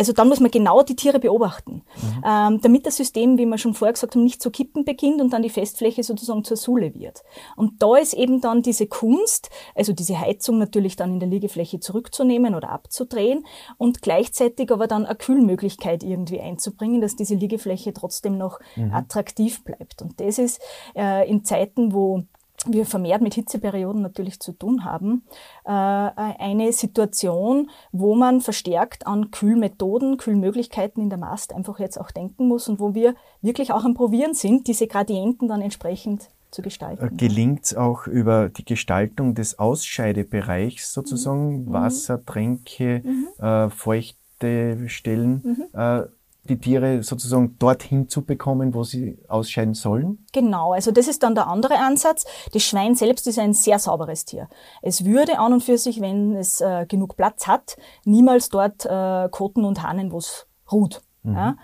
also 0.00 0.14
dann 0.14 0.30
muss 0.30 0.40
man 0.40 0.50
genau 0.50 0.82
die 0.82 0.96
Tiere 0.96 1.18
beobachten, 1.18 1.82
mhm. 2.00 2.24
ähm, 2.24 2.60
damit 2.62 2.86
das 2.86 2.96
System, 2.96 3.36
wie 3.36 3.44
wir 3.44 3.58
schon 3.58 3.74
vorher 3.74 3.92
gesagt 3.92 4.14
haben, 4.14 4.24
nicht 4.24 4.40
zu 4.40 4.50
kippen 4.50 4.86
beginnt 4.86 5.20
und 5.20 5.30
dann 5.30 5.42
die 5.42 5.50
Festfläche 5.50 6.02
sozusagen 6.02 6.42
zur 6.42 6.56
Sule 6.56 6.94
wird. 6.94 7.22
Und 7.54 7.82
da 7.82 7.98
ist 7.98 8.14
eben 8.14 8.40
dann 8.40 8.62
diese 8.62 8.86
Kunst, 8.86 9.50
also 9.74 9.92
diese 9.92 10.18
Heizung 10.18 10.56
natürlich 10.56 10.96
dann 10.96 11.12
in 11.12 11.20
der 11.20 11.28
Liegefläche 11.28 11.80
zurückzunehmen 11.80 12.54
oder 12.54 12.70
abzudrehen 12.70 13.44
und 13.76 14.00
gleichzeitig 14.00 14.72
aber 14.72 14.86
dann 14.86 15.04
eine 15.04 15.16
Kühlmöglichkeit 15.16 16.02
irgendwie 16.02 16.40
einzubringen, 16.40 17.02
dass 17.02 17.14
diese 17.14 17.34
Liegefläche 17.34 17.92
trotzdem 17.92 18.38
noch 18.38 18.58
mhm. 18.76 18.94
attraktiv 18.94 19.62
bleibt. 19.64 20.00
Und 20.00 20.18
das 20.18 20.38
ist 20.38 20.62
äh, 20.96 21.28
in 21.28 21.44
Zeiten, 21.44 21.92
wo 21.92 22.22
wir 22.66 22.84
vermehrt 22.84 23.22
mit 23.22 23.34
Hitzeperioden 23.34 24.02
natürlich 24.02 24.40
zu 24.40 24.52
tun 24.52 24.84
haben, 24.84 25.24
äh, 25.64 25.70
eine 25.70 26.72
Situation, 26.72 27.70
wo 27.92 28.14
man 28.14 28.40
verstärkt 28.40 29.06
an 29.06 29.30
Kühlmethoden, 29.30 30.18
Kühlmöglichkeiten 30.18 31.02
in 31.02 31.10
der 31.10 31.18
Mast 31.18 31.54
einfach 31.54 31.78
jetzt 31.78 31.98
auch 31.98 32.10
denken 32.10 32.48
muss 32.48 32.68
und 32.68 32.80
wo 32.80 32.94
wir 32.94 33.14
wirklich 33.40 33.72
auch 33.72 33.84
am 33.84 33.94
Probieren 33.94 34.34
sind, 34.34 34.66
diese 34.66 34.86
Gradienten 34.86 35.48
dann 35.48 35.62
entsprechend 35.62 36.28
zu 36.50 36.62
gestalten. 36.62 37.04
Äh, 37.04 37.16
Gelingt 37.16 37.64
es 37.64 37.76
auch 37.76 38.06
über 38.06 38.48
die 38.48 38.64
Gestaltung 38.64 39.34
des 39.34 39.58
Ausscheidebereichs 39.58 40.92
sozusagen, 40.92 41.64
mhm. 41.64 41.72
Wasser, 41.72 42.24
Tränke, 42.24 43.02
mhm. 43.04 43.44
äh, 43.44 43.70
feuchte 43.70 44.88
Stellen, 44.88 45.42
mhm. 45.72 45.78
äh, 45.78 46.02
die 46.44 46.58
Tiere 46.58 47.02
sozusagen 47.02 47.58
dorthin 47.58 48.08
zu 48.08 48.24
bekommen, 48.24 48.74
wo 48.74 48.82
sie 48.82 49.18
ausscheiden 49.28 49.74
sollen? 49.74 50.24
Genau, 50.32 50.72
also 50.72 50.90
das 50.90 51.06
ist 51.06 51.22
dann 51.22 51.34
der 51.34 51.46
andere 51.46 51.78
Ansatz. 51.78 52.24
Das 52.52 52.62
Schwein 52.62 52.94
selbst 52.94 53.26
ist 53.26 53.38
ein 53.38 53.52
sehr 53.52 53.78
sauberes 53.78 54.24
Tier. 54.24 54.48
Es 54.82 55.04
würde 55.04 55.38
an 55.38 55.52
und 55.52 55.62
für 55.62 55.78
sich, 55.78 56.00
wenn 56.00 56.36
es 56.36 56.60
äh, 56.60 56.86
genug 56.86 57.16
Platz 57.16 57.46
hat, 57.46 57.76
niemals 58.04 58.48
dort 58.48 58.86
äh, 58.86 59.28
koten 59.30 59.64
und 59.64 59.82
Hanen, 59.82 60.12
wo 60.12 60.18
es 60.18 60.46
ruht. 60.72 61.02
Mhm. 61.22 61.34
Ja? 61.34 61.56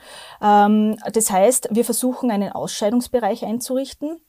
Ähm, 0.43 0.97
das 1.12 1.31
heißt, 1.31 1.69
wir 1.71 1.85
versuchen 1.85 2.31
einen 2.31 2.53
Ausscheidungsbereich 2.53 3.45
einzurichten, 3.45 4.21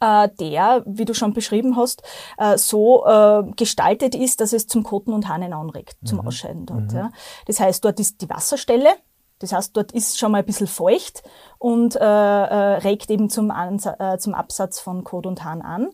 äh, 0.00 0.28
der, 0.40 0.82
wie 0.86 1.04
du 1.04 1.14
schon 1.14 1.32
beschrieben 1.32 1.76
hast, 1.76 2.02
äh, 2.38 2.56
so 2.58 3.06
äh, 3.06 3.44
gestaltet 3.56 4.14
ist, 4.14 4.40
dass 4.40 4.52
es 4.52 4.66
zum 4.66 4.82
Koten 4.82 5.12
und 5.12 5.28
Hanen 5.28 5.52
anregt, 5.52 5.96
zum 6.04 6.18
mhm. 6.18 6.26
Ausscheiden 6.26 6.66
dort. 6.66 6.92
Mhm. 6.92 6.96
Ja. 6.96 7.10
Das 7.46 7.60
heißt, 7.60 7.84
dort 7.84 8.00
ist 8.00 8.20
die 8.20 8.28
Wasserstelle, 8.28 8.90
das 9.38 9.52
heißt, 9.52 9.76
dort 9.76 9.92
ist 9.92 10.18
schon 10.18 10.32
mal 10.32 10.38
ein 10.38 10.44
bisschen 10.44 10.66
feucht 10.66 11.22
und 11.58 11.96
äh, 11.96 12.00
äh, 12.00 12.76
regt 12.78 13.10
eben 13.10 13.28
zum, 13.30 13.50
äh, 13.50 14.18
zum 14.18 14.34
Absatz 14.34 14.80
von 14.80 15.04
Kot 15.04 15.26
und 15.26 15.44
Hahn 15.44 15.62
an. 15.62 15.90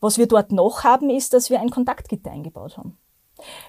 Was 0.00 0.18
wir 0.18 0.26
dort 0.26 0.52
noch 0.52 0.84
haben, 0.84 1.08
ist, 1.08 1.32
dass 1.32 1.50
wir 1.50 1.60
ein 1.60 1.70
Kontaktgitter 1.70 2.30
eingebaut 2.30 2.76
haben. 2.76 2.98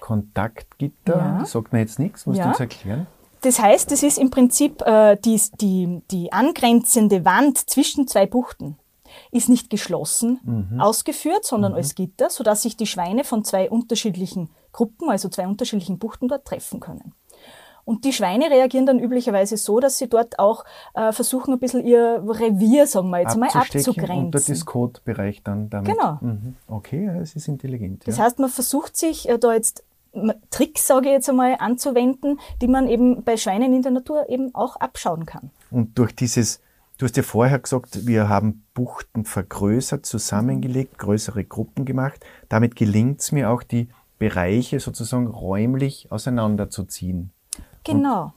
Kontaktgitter? 0.00 1.38
Ja. 1.38 1.44
Sagt 1.44 1.72
mir 1.72 1.80
jetzt 1.80 1.98
nichts, 1.98 2.26
musst 2.26 2.38
ja. 2.38 2.44
du 2.44 2.50
uns 2.50 2.60
erklären? 2.60 3.06
Das 3.42 3.58
heißt, 3.58 3.92
es 3.92 4.02
ist 4.02 4.18
im 4.18 4.30
Prinzip 4.30 4.82
äh, 4.82 5.16
die, 5.16 5.40
die, 5.60 6.02
die 6.10 6.32
angrenzende 6.32 7.24
Wand 7.24 7.58
zwischen 7.70 8.08
zwei 8.08 8.26
Buchten 8.26 8.78
ist 9.30 9.48
nicht 9.48 9.70
geschlossen 9.70 10.40
mhm. 10.42 10.80
ausgeführt, 10.80 11.44
sondern 11.44 11.72
mhm. 11.72 11.78
als 11.78 11.94
Gitter, 11.94 12.28
sodass 12.28 12.62
sich 12.62 12.76
die 12.76 12.86
Schweine 12.86 13.24
von 13.24 13.44
zwei 13.44 13.70
unterschiedlichen 13.70 14.50
Gruppen, 14.72 15.10
also 15.10 15.28
zwei 15.28 15.46
unterschiedlichen 15.46 15.98
Buchten 15.98 16.28
dort 16.28 16.44
treffen 16.44 16.80
können. 16.80 17.14
Und 17.86 18.04
die 18.04 18.12
Schweine 18.12 18.50
reagieren 18.50 18.84
dann 18.84 18.98
üblicherweise 18.98 19.56
so, 19.56 19.78
dass 19.78 19.96
sie 19.96 20.08
dort 20.08 20.40
auch 20.40 20.64
äh, 20.94 21.12
versuchen, 21.12 21.54
ein 21.54 21.60
bisschen 21.60 21.86
ihr 21.86 22.20
Revier, 22.26 22.84
sagen 22.88 23.10
wir 23.10 23.20
jetzt 23.20 23.36
mal, 23.36 23.48
abzugrenzen. 23.48 24.24
Und 24.24 24.34
dort 24.34 24.48
ist 24.48 24.66
Codebereich 24.66 25.44
dann 25.44 25.70
damit. 25.70 25.92
Genau. 25.92 26.18
Mhm. 26.20 26.56
Okay, 26.66 27.06
es 27.22 27.36
ist 27.36 27.46
intelligent. 27.46 28.02
Das 28.08 28.18
ja. 28.18 28.24
heißt, 28.24 28.40
man 28.40 28.50
versucht 28.50 28.96
sich 28.96 29.28
äh, 29.28 29.38
da 29.38 29.54
jetzt 29.54 29.84
Tricks, 30.50 30.86
sage 30.88 31.06
ich 31.06 31.12
jetzt 31.12 31.30
einmal, 31.30 31.56
anzuwenden, 31.60 32.40
die 32.60 32.66
man 32.66 32.88
eben 32.88 33.22
bei 33.22 33.36
Schweinen 33.36 33.72
in 33.72 33.82
der 33.82 33.92
Natur 33.92 34.28
eben 34.28 34.52
auch 34.52 34.74
abschauen 34.76 35.24
kann. 35.24 35.52
Und 35.70 35.96
durch 35.96 36.12
dieses, 36.12 36.60
du 36.98 37.04
hast 37.04 37.16
ja 37.16 37.22
vorher 37.22 37.60
gesagt, 37.60 38.04
wir 38.04 38.28
haben 38.28 38.64
Buchten 38.74 39.24
vergrößert, 39.24 40.04
zusammengelegt, 40.06 40.98
größere 40.98 41.44
Gruppen 41.44 41.84
gemacht. 41.84 42.24
Damit 42.48 42.74
gelingt 42.74 43.20
es 43.20 43.30
mir 43.30 43.48
auch, 43.50 43.62
die 43.62 43.90
Bereiche 44.18 44.80
sozusagen 44.80 45.28
räumlich 45.28 46.10
auseinanderzuziehen. 46.10 47.30
Genau, 47.86 48.32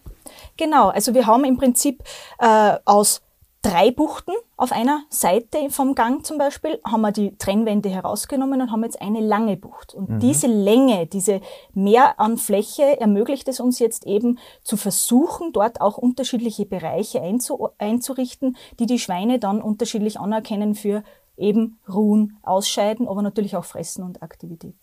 genau. 0.57 0.89
Also 0.89 1.13
wir 1.13 1.25
haben 1.27 1.43
im 1.43 1.57
Prinzip 1.57 2.03
äh, 2.39 2.77
aus 2.85 3.21
drei 3.61 3.91
Buchten 3.91 4.31
auf 4.55 4.71
einer 4.71 5.03
Seite 5.09 5.69
vom 5.69 5.95
Gang 5.95 6.25
zum 6.25 6.37
Beispiel, 6.37 6.79
haben 6.85 7.01
wir 7.01 7.11
die 7.11 7.37
Trennwände 7.37 7.89
herausgenommen 7.89 8.61
und 8.61 8.71
haben 8.71 8.83
jetzt 8.83 9.01
eine 9.01 9.19
lange 9.19 9.57
Bucht. 9.57 9.93
Und 9.93 10.09
mhm. 10.09 10.19
diese 10.19 10.47
Länge, 10.47 11.07
diese 11.07 11.41
Mehr 11.73 12.19
an 12.19 12.37
Fläche 12.37 12.99
ermöglicht 12.99 13.47
es 13.47 13.59
uns 13.59 13.79
jetzt 13.79 14.05
eben 14.05 14.39
zu 14.63 14.77
versuchen, 14.77 15.51
dort 15.51 15.81
auch 15.81 15.97
unterschiedliche 15.97 16.65
Bereiche 16.65 17.21
einzu 17.21 17.69
einzurichten, 17.77 18.55
die 18.79 18.85
die 18.85 18.99
Schweine 18.99 19.39
dann 19.39 19.61
unterschiedlich 19.61 20.19
anerkennen 20.19 20.75
für 20.75 21.03
eben 21.37 21.79
Ruhen, 21.87 22.37
Ausscheiden, 22.43 23.07
aber 23.07 23.21
natürlich 23.21 23.55
auch 23.55 23.65
Fressen 23.65 24.03
und 24.03 24.21
Aktivität. 24.21 24.75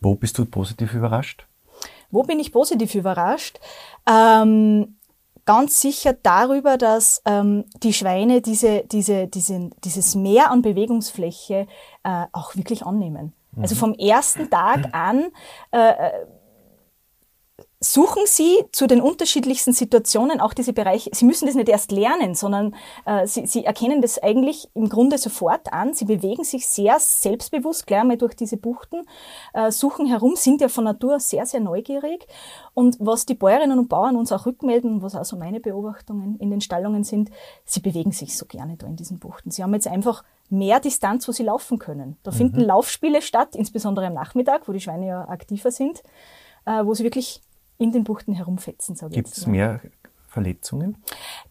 Wo 0.00 0.14
bist 0.14 0.38
du 0.38 0.44
positiv 0.44 0.94
überrascht? 0.94 1.47
Wo 2.10 2.22
bin 2.22 2.40
ich 2.40 2.52
positiv 2.52 2.94
überrascht? 2.94 3.60
Ähm, 4.08 4.98
ganz 5.44 5.80
sicher 5.80 6.12
darüber, 6.12 6.76
dass 6.76 7.22
ähm, 7.24 7.64
die 7.82 7.92
Schweine 7.92 8.42
diese, 8.42 8.84
diese, 8.84 9.28
diese, 9.28 9.70
dieses 9.84 10.14
Mehr 10.14 10.50
an 10.50 10.62
Bewegungsfläche 10.62 11.66
äh, 12.04 12.24
auch 12.32 12.54
wirklich 12.56 12.84
annehmen. 12.84 13.32
Also 13.52 13.56
mhm. 13.56 13.62
Also 13.62 13.74
vom 13.74 13.94
ersten 13.94 14.50
Tag 14.50 14.94
an 14.94 15.30
äh, 15.70 16.10
suchen 17.80 18.22
Sie 18.26 18.64
zu 18.72 18.88
den 18.88 19.00
unterschiedlichsten 19.00 19.72
Situationen 19.72 20.40
auch 20.40 20.52
diese 20.52 20.72
Bereiche. 20.72 21.10
Sie 21.12 21.24
müssen 21.24 21.46
das 21.46 21.54
nicht 21.54 21.68
erst 21.68 21.92
lernen, 21.92 22.34
sondern 22.34 22.74
äh, 23.06 23.26
Sie, 23.26 23.46
Sie 23.46 23.64
erkennen 23.64 24.02
das 24.02 24.20
eigentlich 24.20 24.68
im 24.74 24.88
Grunde 24.88 25.16
sofort 25.16 25.72
an. 25.72 25.94
Sie 25.94 26.04
bewegen 26.04 26.42
sich 26.42 26.66
sehr 26.66 26.98
selbstbewusst 26.98 27.86
gleich 27.86 28.02
mal 28.02 28.16
durch 28.16 28.34
diese 28.34 28.56
Buchten, 28.56 29.06
äh, 29.54 29.70
suchen 29.70 30.06
herum, 30.06 30.34
sind 30.34 30.60
ja 30.60 30.68
von 30.68 30.84
Natur 30.84 31.20
sehr, 31.20 31.46
sehr 31.46 31.60
neugierig. 31.60 32.26
Und 32.74 32.96
was 32.98 33.26
die 33.26 33.34
Bäuerinnen 33.34 33.78
und 33.78 33.88
Bauern 33.88 34.16
uns 34.16 34.32
auch 34.32 34.46
rückmelden, 34.46 35.02
was 35.02 35.14
auch 35.14 35.24
so 35.24 35.36
meine 35.36 35.60
Beobachtungen 35.60 36.36
in 36.40 36.50
den 36.50 36.60
Stallungen 36.60 37.04
sind, 37.04 37.30
sie 37.64 37.80
bewegen 37.80 38.12
sich 38.12 38.36
so 38.36 38.46
gerne 38.46 38.76
da 38.76 38.88
in 38.88 38.96
diesen 38.96 39.20
Buchten. 39.20 39.52
Sie 39.52 39.62
haben 39.62 39.74
jetzt 39.74 39.86
einfach 39.86 40.24
mehr 40.50 40.80
Distanz, 40.80 41.28
wo 41.28 41.32
sie 41.32 41.44
laufen 41.44 41.78
können. 41.78 42.16
Da 42.24 42.32
mhm. 42.32 42.36
finden 42.36 42.60
Laufspiele 42.60 43.22
statt, 43.22 43.54
insbesondere 43.54 44.06
am 44.06 44.14
Nachmittag, 44.14 44.66
wo 44.66 44.72
die 44.72 44.80
Schweine 44.80 45.06
ja 45.06 45.28
aktiver 45.28 45.70
sind, 45.70 46.02
äh, 46.66 46.84
wo 46.84 46.94
sie 46.94 47.04
wirklich 47.04 47.42
in 47.78 47.92
den 47.92 48.04
Buchten 48.04 48.34
herumfetzen. 48.34 48.96
Gibt 49.10 49.28
es 49.28 49.46
mehr 49.46 49.80
Verletzungen? 50.28 51.02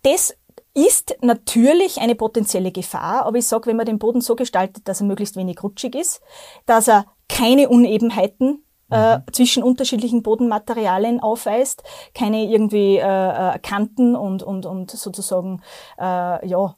Das 0.03 0.35
ist 0.73 1.17
natürlich 1.21 1.99
eine 1.99 2.15
potenzielle 2.15 2.71
Gefahr, 2.71 3.25
aber 3.25 3.37
ich 3.37 3.47
sage, 3.47 3.65
wenn 3.67 3.77
man 3.77 3.85
den 3.87 3.97
Boden 3.97 4.21
so 4.21 4.35
gestaltet, 4.35 4.87
dass 4.87 5.01
er 5.01 5.07
möglichst 5.07 5.35
wenig 5.35 5.63
rutschig 5.63 5.95
ist, 5.95 6.21
dass 6.65 6.87
er 6.87 7.05
keine 7.27 7.69
Unebenheiten 7.69 8.63
äh, 8.91 9.17
mhm. 9.17 9.23
zwischen 9.31 9.63
unterschiedlichen 9.63 10.21
Bodenmaterialien 10.21 11.19
aufweist, 11.19 11.83
keine 12.13 12.45
irgendwie 12.45 12.97
äh, 12.97 13.55
äh, 13.55 13.59
Kanten 13.59 14.15
und, 14.15 14.43
und, 14.43 14.65
und 14.65 14.91
sozusagen 14.91 15.61
äh, 15.99 16.47
ja, 16.47 16.75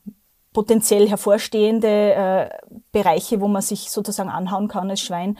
potenziell 0.53 1.07
hervorstehende 1.07 2.13
äh, 2.13 2.49
Bereiche, 2.91 3.41
wo 3.41 3.47
man 3.47 3.61
sich 3.61 3.91
sozusagen 3.91 4.29
anhauen 4.29 4.67
kann 4.67 4.89
als 4.89 5.01
Schwein, 5.01 5.37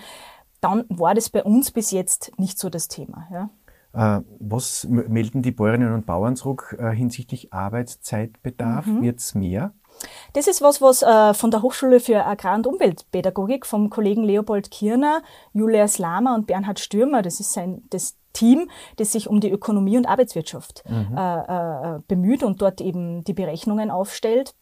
dann 0.62 0.86
war 0.90 1.16
das 1.16 1.30
bei 1.30 1.44
uns 1.44 1.72
bis 1.72 1.92
jetzt 1.92 2.38
nicht 2.38 2.60
so 2.60 2.70
das 2.70 2.88
Thema. 2.90 3.28
Ja. 3.32 3.50
Äh, 3.94 4.22
was 4.40 4.86
melden 4.88 5.42
die 5.42 5.52
Bäuerinnen 5.52 5.94
und 5.94 6.06
Bauern 6.06 6.36
zurück 6.36 6.78
äh, 6.80 6.92
hinsichtlich 6.92 7.54
Arbeitszeitbedarf? 7.54 8.86
Mhm. 8.86 9.02
Wird 9.02 9.20
es 9.20 9.36
mehr? 9.36 9.74
Das 10.34 10.48
ist 10.48 10.62
was, 10.62 10.82
was 10.82 11.02
äh, 11.02 11.34
von 11.34 11.52
der 11.52 11.62
Hochschule 11.62 12.00
für 12.00 12.26
Agrar- 12.26 12.56
und 12.56 12.68
Umweltpädagogik 12.68 13.66
vom 13.66 13.90
Kollegen 13.90 14.24
Leopold 14.24 14.72
Kirner, 14.72 15.22
Julia 15.54 15.88
Slama 15.88 16.36
und 16.36 16.48
Bernhard 16.48 16.80
Stürmer, 16.80 17.22
das 17.22 17.40
ist 17.40 17.54
sein, 17.54 17.82
das 17.90 18.16
Team, 18.34 18.70
das 18.98 19.12
sich 19.12 19.28
um 19.28 19.40
die 19.40 19.50
Ökonomie 19.50 19.98
und 19.98 20.08
Arbeitswirtschaft 20.08 20.84
mhm. 20.88 21.18
äh, 21.18 21.96
äh, 21.96 22.00
bemüht 22.08 22.44
und 22.44 22.62
dort 22.62 22.80
eben 22.80 23.24
die 23.24 23.34
Berechnungen 23.34 23.90
aufstellt. 23.90 24.54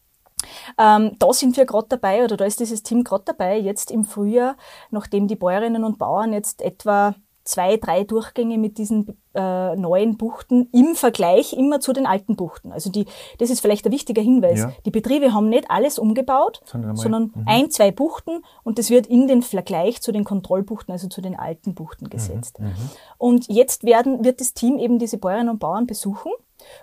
Ähm, 0.78 1.16
da 1.18 1.32
sind 1.32 1.56
wir 1.56 1.66
gerade 1.66 1.88
dabei, 1.88 2.24
oder 2.24 2.36
da 2.36 2.44
ist 2.44 2.60
dieses 2.60 2.82
Team 2.82 3.04
gerade 3.04 3.24
dabei, 3.26 3.58
jetzt 3.58 3.90
im 3.90 4.04
Frühjahr, 4.04 4.56
nachdem 4.90 5.26
die 5.26 5.36
Bäuerinnen 5.36 5.84
und 5.84 5.98
Bauern 5.98 6.32
jetzt 6.32 6.62
etwa 6.62 7.14
zwei, 7.48 7.78
drei 7.78 8.04
Durchgänge 8.04 8.58
mit 8.58 8.76
diesen 8.76 9.16
äh, 9.34 9.74
neuen 9.74 10.18
Buchten 10.18 10.68
im 10.70 10.94
Vergleich 10.94 11.54
immer 11.54 11.80
zu 11.80 11.94
den 11.94 12.06
alten 12.06 12.36
Buchten. 12.36 12.72
Also 12.72 12.90
die, 12.90 13.06
das 13.38 13.48
ist 13.48 13.60
vielleicht 13.60 13.86
ein 13.86 13.92
wichtiger 13.92 14.20
Hinweis. 14.20 14.58
Ja. 14.58 14.72
Die 14.84 14.90
Betriebe 14.90 15.32
haben 15.32 15.48
nicht 15.48 15.70
alles 15.70 15.98
umgebaut, 15.98 16.60
sondern, 16.66 16.96
sondern 16.96 17.32
mhm. 17.34 17.44
ein, 17.46 17.70
zwei 17.70 17.90
Buchten 17.90 18.42
und 18.64 18.78
das 18.78 18.90
wird 18.90 19.06
in 19.06 19.28
den 19.28 19.40
Vergleich 19.40 20.02
zu 20.02 20.12
den 20.12 20.24
Kontrollbuchten, 20.24 20.92
also 20.92 21.08
zu 21.08 21.22
den 21.22 21.38
alten 21.38 21.74
Buchten 21.74 22.04
mhm, 22.04 22.10
gesetzt. 22.10 22.60
Mhm. 22.60 22.74
Und 23.16 23.46
jetzt 23.48 23.82
werden, 23.82 24.24
wird 24.24 24.42
das 24.42 24.52
Team 24.52 24.78
eben 24.78 24.98
diese 24.98 25.16
Bäuerinnen 25.16 25.48
und 25.48 25.58
Bauern 25.58 25.86
besuchen 25.86 26.32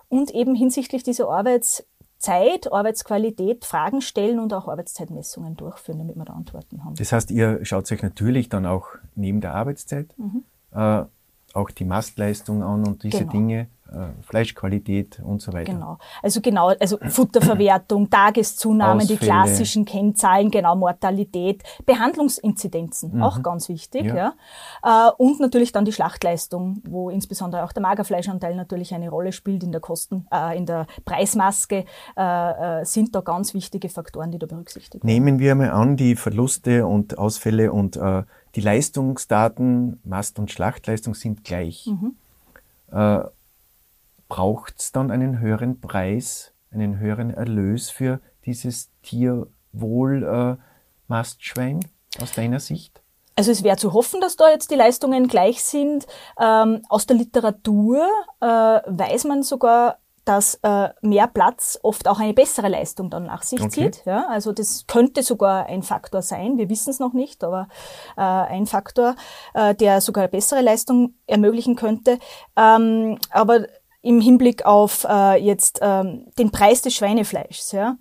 und 0.10 0.32
eben 0.32 0.56
hinsichtlich 0.56 1.04
dieser 1.04 1.30
Arbeits 1.30 1.86
Zeit, 2.18 2.72
Arbeitsqualität 2.74 3.66
Fragen 3.66 4.02
stellen 4.02 4.40
und 4.40 4.52
auch 4.52 4.68
Arbeitszeitmessungen 4.68 5.58
durchführen, 5.58 6.00
damit 6.00 6.16
wir 6.16 6.26
da 6.26 6.34
Antworten 6.34 6.84
haben. 6.84 6.96
Das 6.96 7.12
heißt, 7.12 7.30
ihr 7.30 7.64
schaut 7.64 7.92
euch 7.92 8.02
natürlich 8.02 8.50
dann 8.50 8.66
auch 8.66 8.88
neben 9.14 9.42
der 9.42 9.54
Arbeitszeit 9.54 10.08
mhm 10.18 10.44
äh, 10.76 11.06
auch 11.56 11.72
die 11.72 11.86
Mastleistung 11.86 12.64
an 12.64 12.86
und 12.86 13.04
diese 13.04 13.20
genau. 13.20 13.32
Dinge, 13.32 13.68
äh, 13.92 14.24
Fleischqualität 14.24 15.22
und 15.24 15.42
so 15.42 15.54
weiter. 15.54 15.72
Genau. 15.72 15.98
Also 16.22 16.42
genau, 16.42 16.74
also 16.80 16.98
Futterverwertung, 16.98 18.10
Tageszunahme, 18.10 19.04
Ausfälle. 19.04 19.20
die 19.20 19.26
klassischen 19.26 19.86
Kennzahlen, 19.86 20.52
genau, 20.52 20.76
Mortalität, 20.76 21.64
Behandlungsinzidenzen, 21.86 23.16
mhm. 23.16 23.24
auch 23.24 23.42
ganz 23.42 23.70
wichtig, 23.70 24.06
ja. 24.06 24.34
ja. 24.84 25.10
Äh, 25.10 25.12
und 25.18 25.40
natürlich 25.40 25.72
dann 25.72 25.86
die 25.86 25.94
Schlachtleistung, 25.94 26.82
wo 26.86 27.10
insbesondere 27.10 27.64
auch 27.64 27.72
der 27.72 27.84
Magerfleischanteil 27.84 28.56
natürlich 28.56 28.94
eine 28.94 29.10
Rolle 29.10 29.32
spielt 29.32 29.64
in 29.64 29.72
der 29.72 29.82
Kosten, 29.82 30.28
äh, 30.34 30.58
in 30.58 30.66
der 30.66 30.88
Preismaske, 31.06 31.86
äh, 32.18 32.82
äh, 32.82 32.86
sind 32.86 33.16
da 33.16 33.22
ganz 33.22 33.54
wichtige 33.54 33.88
Faktoren, 33.90 34.32
die 34.32 34.40
da 34.40 34.48
berücksichtigt 34.48 35.04
werden. 35.06 35.14
Nehmen 35.14 35.40
wir 35.40 35.56
mal 35.56 35.72
an, 35.72 35.96
die 35.96 36.16
Verluste 36.16 36.86
und 36.86 37.18
Ausfälle 37.18 37.72
und 37.72 37.96
äh, 37.96 38.24
die 38.56 38.62
Leistungsdaten, 38.62 40.00
Mast- 40.04 40.40
und 40.40 40.50
Schlachtleistung 40.52 41.14
sind 41.14 41.44
gleich. 41.44 41.86
Mhm. 41.88 42.16
Äh, 42.92 43.26
Braucht 44.28 44.80
es 44.80 44.92
dann 44.92 45.12
einen 45.12 45.38
höheren 45.40 45.80
Preis, 45.80 46.52
einen 46.72 46.98
höheren 46.98 47.30
Erlös 47.32 47.92
für 47.92 48.20
dieses 48.46 48.90
Tierwohl-Mastschwein 49.04 51.82
äh, 51.82 52.22
aus 52.22 52.32
deiner 52.34 52.60
Sicht? 52.60 53.02
Also 53.36 53.52
es 53.52 53.62
wäre 53.64 53.78
zu 53.78 53.94
hoffen, 53.94 54.20
dass 54.22 54.36
da 54.36 54.50
jetzt 54.50 54.72
die 54.72 54.76
Leistungen 54.76 55.28
gleich 55.28 55.64
sind. 55.64 56.08
Ähm, 56.40 56.82
aus 56.90 57.06
der 57.06 57.18
Literatur 57.18 58.08
äh, 58.40 58.46
weiß 58.46 59.26
man 59.26 59.44
sogar, 59.44 60.00
dass 60.26 60.56
äh, 60.64 60.90
mehr 61.02 61.28
Platz 61.28 61.80
oft 61.84 62.08
auch 62.08 62.20
eine 62.20 62.34
bessere 62.34 62.68
Leistung 62.68 63.10
dann 63.10 63.26
nach 63.26 63.44
sich 63.44 63.62
okay. 63.62 63.92
zieht. 63.92 64.06
Ja? 64.06 64.28
Also 64.28 64.52
das 64.52 64.86
könnte 64.88 65.24
sogar 65.24 65.68
ein 65.68 65.84
Faktor 65.84 66.22
sein. 66.22 66.58
Wir 66.58 66.70
wissen 66.70 66.90
es 66.90 67.00
noch 67.00 67.14
nicht, 67.14 67.44
aber 67.44 67.68
äh, 68.18 68.22
ein 68.22 68.66
Faktor, 68.66 69.16
äh, 69.54 69.76
der 69.76 70.02
sogar 70.02 70.24
eine 70.24 70.32
bessere 70.32 70.62
Leistung 70.62 71.14
ermöglichen 71.28 71.76
könnte. 71.76 72.18
Ähm, 72.58 73.20
aber 73.30 73.68
im 74.02 74.20
Hinblick 74.20 74.66
auf 74.66 75.06
äh, 75.10 75.36
jetzt 75.44 75.80
ähm, 75.82 76.26
den 76.38 76.52
Preis 76.52 76.82
des 76.82 76.96
Schweinefleischs. 76.96 77.72
Ja? 77.72 77.98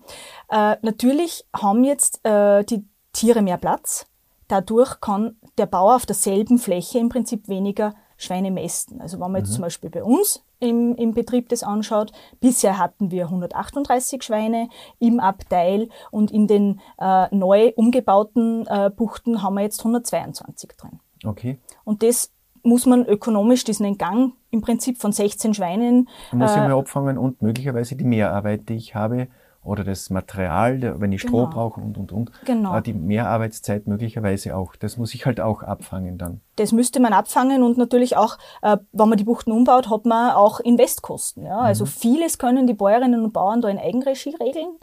Äh, 0.51 0.77
natürlich 0.83 1.47
haben 1.55 1.85
jetzt 1.85 2.25
äh, 2.25 2.65
die 2.65 2.85
Tiere 3.13 3.43
mehr 3.43 3.59
Platz. 3.59 4.07
Dadurch 4.49 5.01
kann 5.01 5.37
der 5.57 5.67
Bauer 5.67 5.97
auf 5.97 6.07
derselben 6.07 6.59
Fläche 6.59 6.99
im 6.99 7.09
Prinzip 7.09 7.49
weniger 7.49 7.95
Schweine 8.17 8.51
mästen. 8.51 9.01
Also 9.01 9.21
wenn 9.21 9.31
man 9.31 9.41
jetzt 9.43 9.51
mhm. 9.51 9.55
zum 9.55 9.63
Beispiel 9.63 9.91
bei 9.91 10.05
uns 10.05 10.45
im, 10.61 10.95
im 10.97 11.13
Betrieb 11.13 11.49
das 11.49 11.63
anschaut, 11.63 12.13
bisher 12.41 12.79
hatten 12.79 13.11
wir 13.11 13.25
138 13.25 14.23
Schweine 14.23 14.69
im 14.99 15.21
Abteil 15.21 15.89
und 16.11 16.31
in 16.31 16.47
den 16.47 16.81
äh, 16.99 17.35
neu 17.35 17.73
umgebauten 17.77 18.67
äh, 18.67 18.91
Buchten 18.91 19.43
haben 19.43 19.55
wir 19.55 19.63
jetzt 19.63 19.81
122 19.81 20.71
drin. 20.77 21.01
Okay. 21.25 21.59
Und 21.85 22.03
das 22.03 22.33
muss 22.63 22.87
man 22.87 23.05
ökonomisch 23.05 23.65
diesen 23.65 23.85
Entgang 23.85 24.33
im 24.51 24.63
Prinzip 24.63 24.99
von 24.99 25.13
16 25.13 25.55
Schweinen. 25.55 26.09
Man 26.33 26.41
muss 26.41 26.53
äh, 26.53 26.57
ja 26.57 26.69
mal 26.69 26.79
abfangen 26.79 27.19
und 27.19 27.43
möglicherweise 27.43 27.95
die 27.95 28.05
Mehrarbeit, 28.05 28.69
die 28.69 28.75
ich 28.75 28.95
habe, 28.95 29.29
oder 29.65 29.83
das 29.83 30.11
Material, 30.11 31.01
wenn 31.01 31.13
ich 31.13 31.23
Stroh 31.23 31.45
genau. 31.45 31.51
brauche 31.51 31.81
und, 31.81 31.97
und, 31.97 32.13
und. 32.13 32.31
Genau. 32.45 32.79
Die 32.81 32.93
Mehrarbeitszeit 32.93 33.87
möglicherweise 33.87 34.57
auch. 34.57 34.77
Das 34.77 34.97
muss 34.97 35.15
ich 35.15 35.27
halt 35.27 35.41
auch 35.41 35.63
abfangen 35.63 36.19
dann. 36.19 36.41
Das 36.57 36.73
müsste 36.73 37.01
man 37.01 37.13
abfangen 37.13 37.63
und 37.63 37.79
natürlich 37.79 38.17
auch, 38.17 38.39
äh, 38.63 38.77
wenn 38.93 39.09
man 39.09 39.19
die 39.19 39.25
Buchten 39.25 39.53
umbaut, 39.53 39.91
hat 39.91 40.05
man 40.05 40.33
auch 40.33 40.61
Investkosten. 40.61 41.47
Ja? 41.47 41.59
Also 41.59 41.85
mhm. 41.85 41.89
vieles 41.89 42.39
können 42.39 42.67
die 42.67 42.75
Bäuerinnen 42.75 43.25
und 43.25 43.33
Bauern 43.33 43.61
da 43.61 43.69
in 43.69 43.79
Eigenregie 43.79 44.37
regeln. 44.41 44.77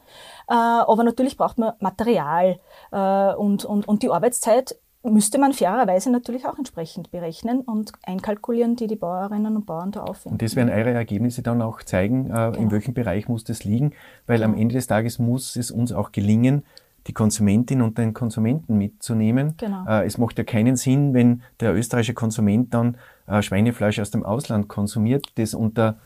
Äh, 0.50 0.54
aber 0.54 1.04
natürlich 1.04 1.38
braucht 1.38 1.60
man 1.60 1.74
Material 1.80 2.60
äh, 2.92 3.34
und, 3.36 3.64
und, 3.66 3.88
und 3.88 4.04
die 4.04 4.10
Arbeitszeit 4.10 4.76
müsste 5.04 5.40
man 5.40 5.54
fairerweise 5.54 6.12
natürlich 6.12 6.46
auch 6.46 6.58
entsprechend 6.58 7.10
berechnen 7.12 7.62
und 7.62 7.92
einkalkulieren, 8.04 8.76
die 8.76 8.88
die 8.88 8.96
Bauerinnen 8.96 9.56
und 9.56 9.66
Bauern 9.66 9.92
da 9.92 10.02
aufwenden. 10.04 10.34
Und 10.34 10.42
das 10.42 10.56
werden 10.56 10.70
eure 10.70 10.92
Ergebnisse 10.92 11.42
dann 11.42 11.62
auch 11.62 11.82
zeigen, 11.82 12.26
äh, 12.26 12.30
genau. 12.30 12.54
in 12.54 12.72
welchem 12.72 12.94
Bereich 12.94 13.28
muss 13.28 13.44
das 13.44 13.64
liegen, 13.64 13.94
weil 14.28 14.40
genau. 14.40 14.54
am 14.54 14.58
Ende 14.60 14.76
des 14.76 14.88
Tages 14.88 15.18
muss 15.18 15.56
es 15.56 15.72
uns 15.72 15.92
auch 15.92 16.12
gelingen, 16.12 16.64
die 17.08 17.14
Konsumentin 17.14 17.82
und 17.82 17.98
den 17.98 18.14
Konsumenten 18.14 18.78
mitzunehmen. 18.78 19.56
Genau. 19.58 19.86
Äh, 19.88 20.06
es 20.06 20.20
macht 20.20 20.38
ja 20.38 20.44
keinen 20.44 20.76
Sinn, 20.76 21.16
wenn 21.16 21.42
der 21.60 21.74
österreichische 21.74 22.14
Konsument 22.14 22.72
dann 22.74 22.98
äh, 23.26 23.42
Schweinefleisch 23.42 24.00
aus 24.00 24.12
dem 24.12 24.24
Ausland 24.24 24.68
konsumiert, 24.68 25.26
das 25.36 25.56
unter 25.56 25.98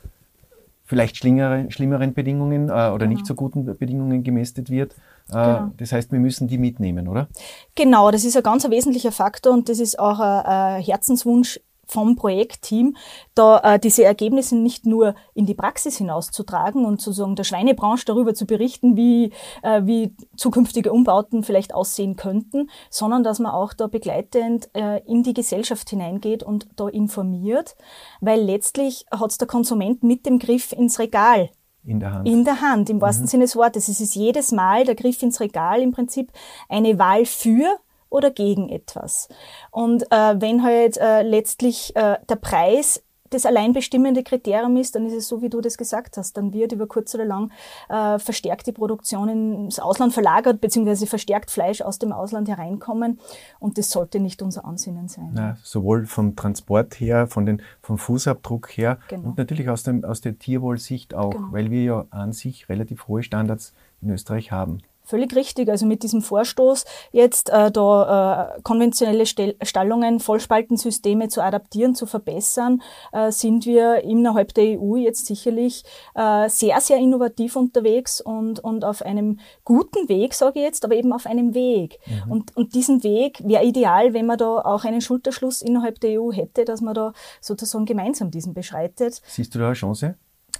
vielleicht 0.85 1.17
schlimmeren 1.17 2.13
Bedingungen 2.13 2.65
oder 2.69 3.07
nicht 3.07 3.25
genau. 3.25 3.27
so 3.27 3.33
guten 3.33 3.65
Bedingungen 3.65 4.23
gemästet 4.23 4.69
wird. 4.69 4.95
Äh, 5.29 5.33
genau. 5.33 5.71
Das 5.77 5.91
heißt, 5.91 6.11
wir 6.11 6.19
müssen 6.19 6.47
die 6.47 6.57
mitnehmen, 6.57 7.07
oder? 7.07 7.27
Genau, 7.75 8.11
das 8.11 8.23
ist 8.25 8.37
ein 8.37 8.43
ganz 8.43 8.69
wesentlicher 8.69 9.11
Faktor 9.11 9.53
und 9.53 9.69
das 9.69 9.79
ist 9.79 9.97
auch 9.97 10.19
ein 10.19 10.81
Herzenswunsch 10.81 11.59
vom 11.87 12.15
Projektteam, 12.15 12.95
da 13.35 13.59
äh, 13.59 13.79
diese 13.79 14.03
Ergebnisse 14.03 14.55
nicht 14.55 14.85
nur 14.85 15.15
in 15.33 15.45
die 15.45 15.53
Praxis 15.53 15.97
hinauszutragen 15.97 16.85
und 16.85 17.01
sozusagen 17.01 17.35
der 17.35 17.43
Schweinebranche 17.43 18.05
darüber 18.05 18.33
zu 18.33 18.45
berichten, 18.45 18.97
wie, 18.97 19.31
äh, 19.61 19.81
wie 19.85 20.15
zukünftige 20.35 20.91
Umbauten 20.91 21.43
vielleicht 21.43 21.73
aussehen 21.73 22.15
könnten, 22.15 22.69
sondern 22.89 23.23
dass 23.23 23.39
man 23.39 23.51
auch 23.51 23.73
da 23.73 23.87
begleitend 23.87 24.69
äh, 24.73 25.01
in 25.05 25.23
die 25.23 25.33
Gesellschaft 25.33 25.89
hineingeht 25.89 26.43
und 26.43 26.67
da 26.75 26.87
informiert, 26.87 27.75
weil 28.21 28.41
letztlich 28.41 29.05
hat 29.11 29.39
der 29.39 29.47
Konsument 29.47 30.03
mit 30.03 30.25
dem 30.25 30.39
Griff 30.39 30.71
ins 30.71 30.99
Regal 30.99 31.49
in 31.85 31.99
der 31.99 32.13
Hand. 32.13 32.27
In 32.27 32.43
der 32.43 32.61
Hand, 32.61 32.89
im 32.89 33.01
wahrsten 33.01 33.25
mhm. 33.25 33.29
Sinne 33.29 33.43
des 33.45 33.55
Wortes. 33.55 33.87
Es 33.87 33.99
ist 33.99 34.15
jedes 34.15 34.51
Mal 34.51 34.85
der 34.85 34.95
Griff 34.95 35.21
ins 35.21 35.39
Regal 35.39 35.81
im 35.81 35.91
Prinzip 35.91 36.31
eine 36.69 36.97
Wahl 36.99 37.25
für 37.25 37.77
oder 38.09 38.31
gegen 38.31 38.69
etwas. 38.69 39.27
Und 39.71 40.03
äh, 40.11 40.35
wenn 40.39 40.63
halt 40.63 40.97
äh, 40.97 41.21
letztlich 41.21 41.95
äh, 41.95 42.17
der 42.29 42.35
Preis 42.35 43.03
das 43.35 43.45
allein 43.45 43.73
bestimmende 43.73 44.23
Kriterium 44.23 44.75
ist, 44.77 44.95
dann 44.95 45.05
ist 45.05 45.13
es 45.13 45.27
so, 45.27 45.41
wie 45.41 45.49
du 45.49 45.61
das 45.61 45.77
gesagt 45.77 46.17
hast. 46.17 46.37
Dann 46.37 46.53
wird 46.53 46.71
über 46.71 46.87
kurz 46.87 47.13
oder 47.13 47.25
lang 47.25 47.51
äh, 47.89 48.17
verstärkt 48.19 48.67
die 48.67 48.71
Produktion 48.71 49.29
ins 49.29 49.79
Ausland 49.79 50.13
verlagert, 50.13 50.61
beziehungsweise 50.61 51.05
verstärkt 51.05 51.51
Fleisch 51.51 51.81
aus 51.81 51.99
dem 51.99 52.11
Ausland 52.11 52.47
hereinkommen. 52.47 53.19
Und 53.59 53.77
das 53.77 53.91
sollte 53.91 54.19
nicht 54.19 54.41
unser 54.41 54.65
Ansinnen 54.65 55.07
sein. 55.07 55.31
Na, 55.33 55.57
sowohl 55.63 56.05
vom 56.05 56.35
Transport 56.35 56.99
her, 56.99 57.27
von 57.27 57.45
den, 57.45 57.61
vom 57.81 57.97
Fußabdruck 57.97 58.69
her 58.77 58.99
genau. 59.07 59.29
und 59.29 59.37
natürlich 59.37 59.69
aus, 59.69 59.83
dem, 59.83 60.03
aus 60.03 60.21
der 60.21 60.39
Tierwohlsicht 60.39 61.13
auch, 61.13 61.31
genau. 61.31 61.47
weil 61.51 61.69
wir 61.71 61.83
ja 61.83 62.05
an 62.09 62.33
sich 62.33 62.69
relativ 62.69 63.07
hohe 63.07 63.23
Standards 63.23 63.73
in 64.01 64.09
Österreich 64.09 64.51
haben. 64.51 64.79
Völlig 65.05 65.35
richtig. 65.35 65.69
Also 65.69 65.85
mit 65.85 66.03
diesem 66.03 66.21
Vorstoß 66.21 66.85
jetzt 67.11 67.49
äh, 67.49 67.71
da 67.71 68.55
äh, 68.55 68.61
konventionelle 68.63 69.25
Stell 69.25 69.55
Stallungen, 69.61 70.19
Vollspaltensysteme 70.19 71.27
zu 71.27 71.41
adaptieren, 71.41 71.95
zu 71.95 72.05
verbessern, 72.07 72.81
äh, 73.11 73.31
sind 73.31 73.65
wir 73.65 74.03
innerhalb 74.03 74.53
der 74.55 74.79
EU 74.79 74.95
jetzt 74.95 75.27
sicherlich 75.27 75.83
äh, 76.15 76.49
sehr, 76.49 76.81
sehr 76.81 76.97
innovativ 76.97 77.55
unterwegs 77.55 78.19
und, 78.19 78.59
und 78.59 78.83
auf 78.83 79.01
einem 79.03 79.39
guten 79.63 80.09
Weg, 80.09 80.33
sage 80.33 80.59
ich 80.59 80.65
jetzt, 80.65 80.83
aber 80.83 80.95
eben 80.95 81.13
auf 81.13 81.25
einem 81.25 81.53
Weg. 81.53 81.99
Mhm. 82.05 82.31
Und, 82.31 82.57
und 82.57 82.73
diesen 82.73 83.03
Weg 83.03 83.41
wäre 83.45 83.63
ideal, 83.63 84.13
wenn 84.13 84.25
man 84.25 84.37
da 84.37 84.57
auch 84.61 84.83
einen 84.85 85.01
Schulterschluss 85.01 85.61
innerhalb 85.61 85.99
der 85.99 86.19
EU 86.19 86.31
hätte, 86.31 86.65
dass 86.65 86.81
man 86.81 86.95
da 86.95 87.13
sozusagen 87.41 87.85
gemeinsam 87.85 88.31
diesen 88.31 88.53
beschreitet. 88.53 89.21
Siehst 89.27 89.53
du 89.53 89.59
da 89.59 89.67
eine 89.67 89.75
Chance? 89.75 90.15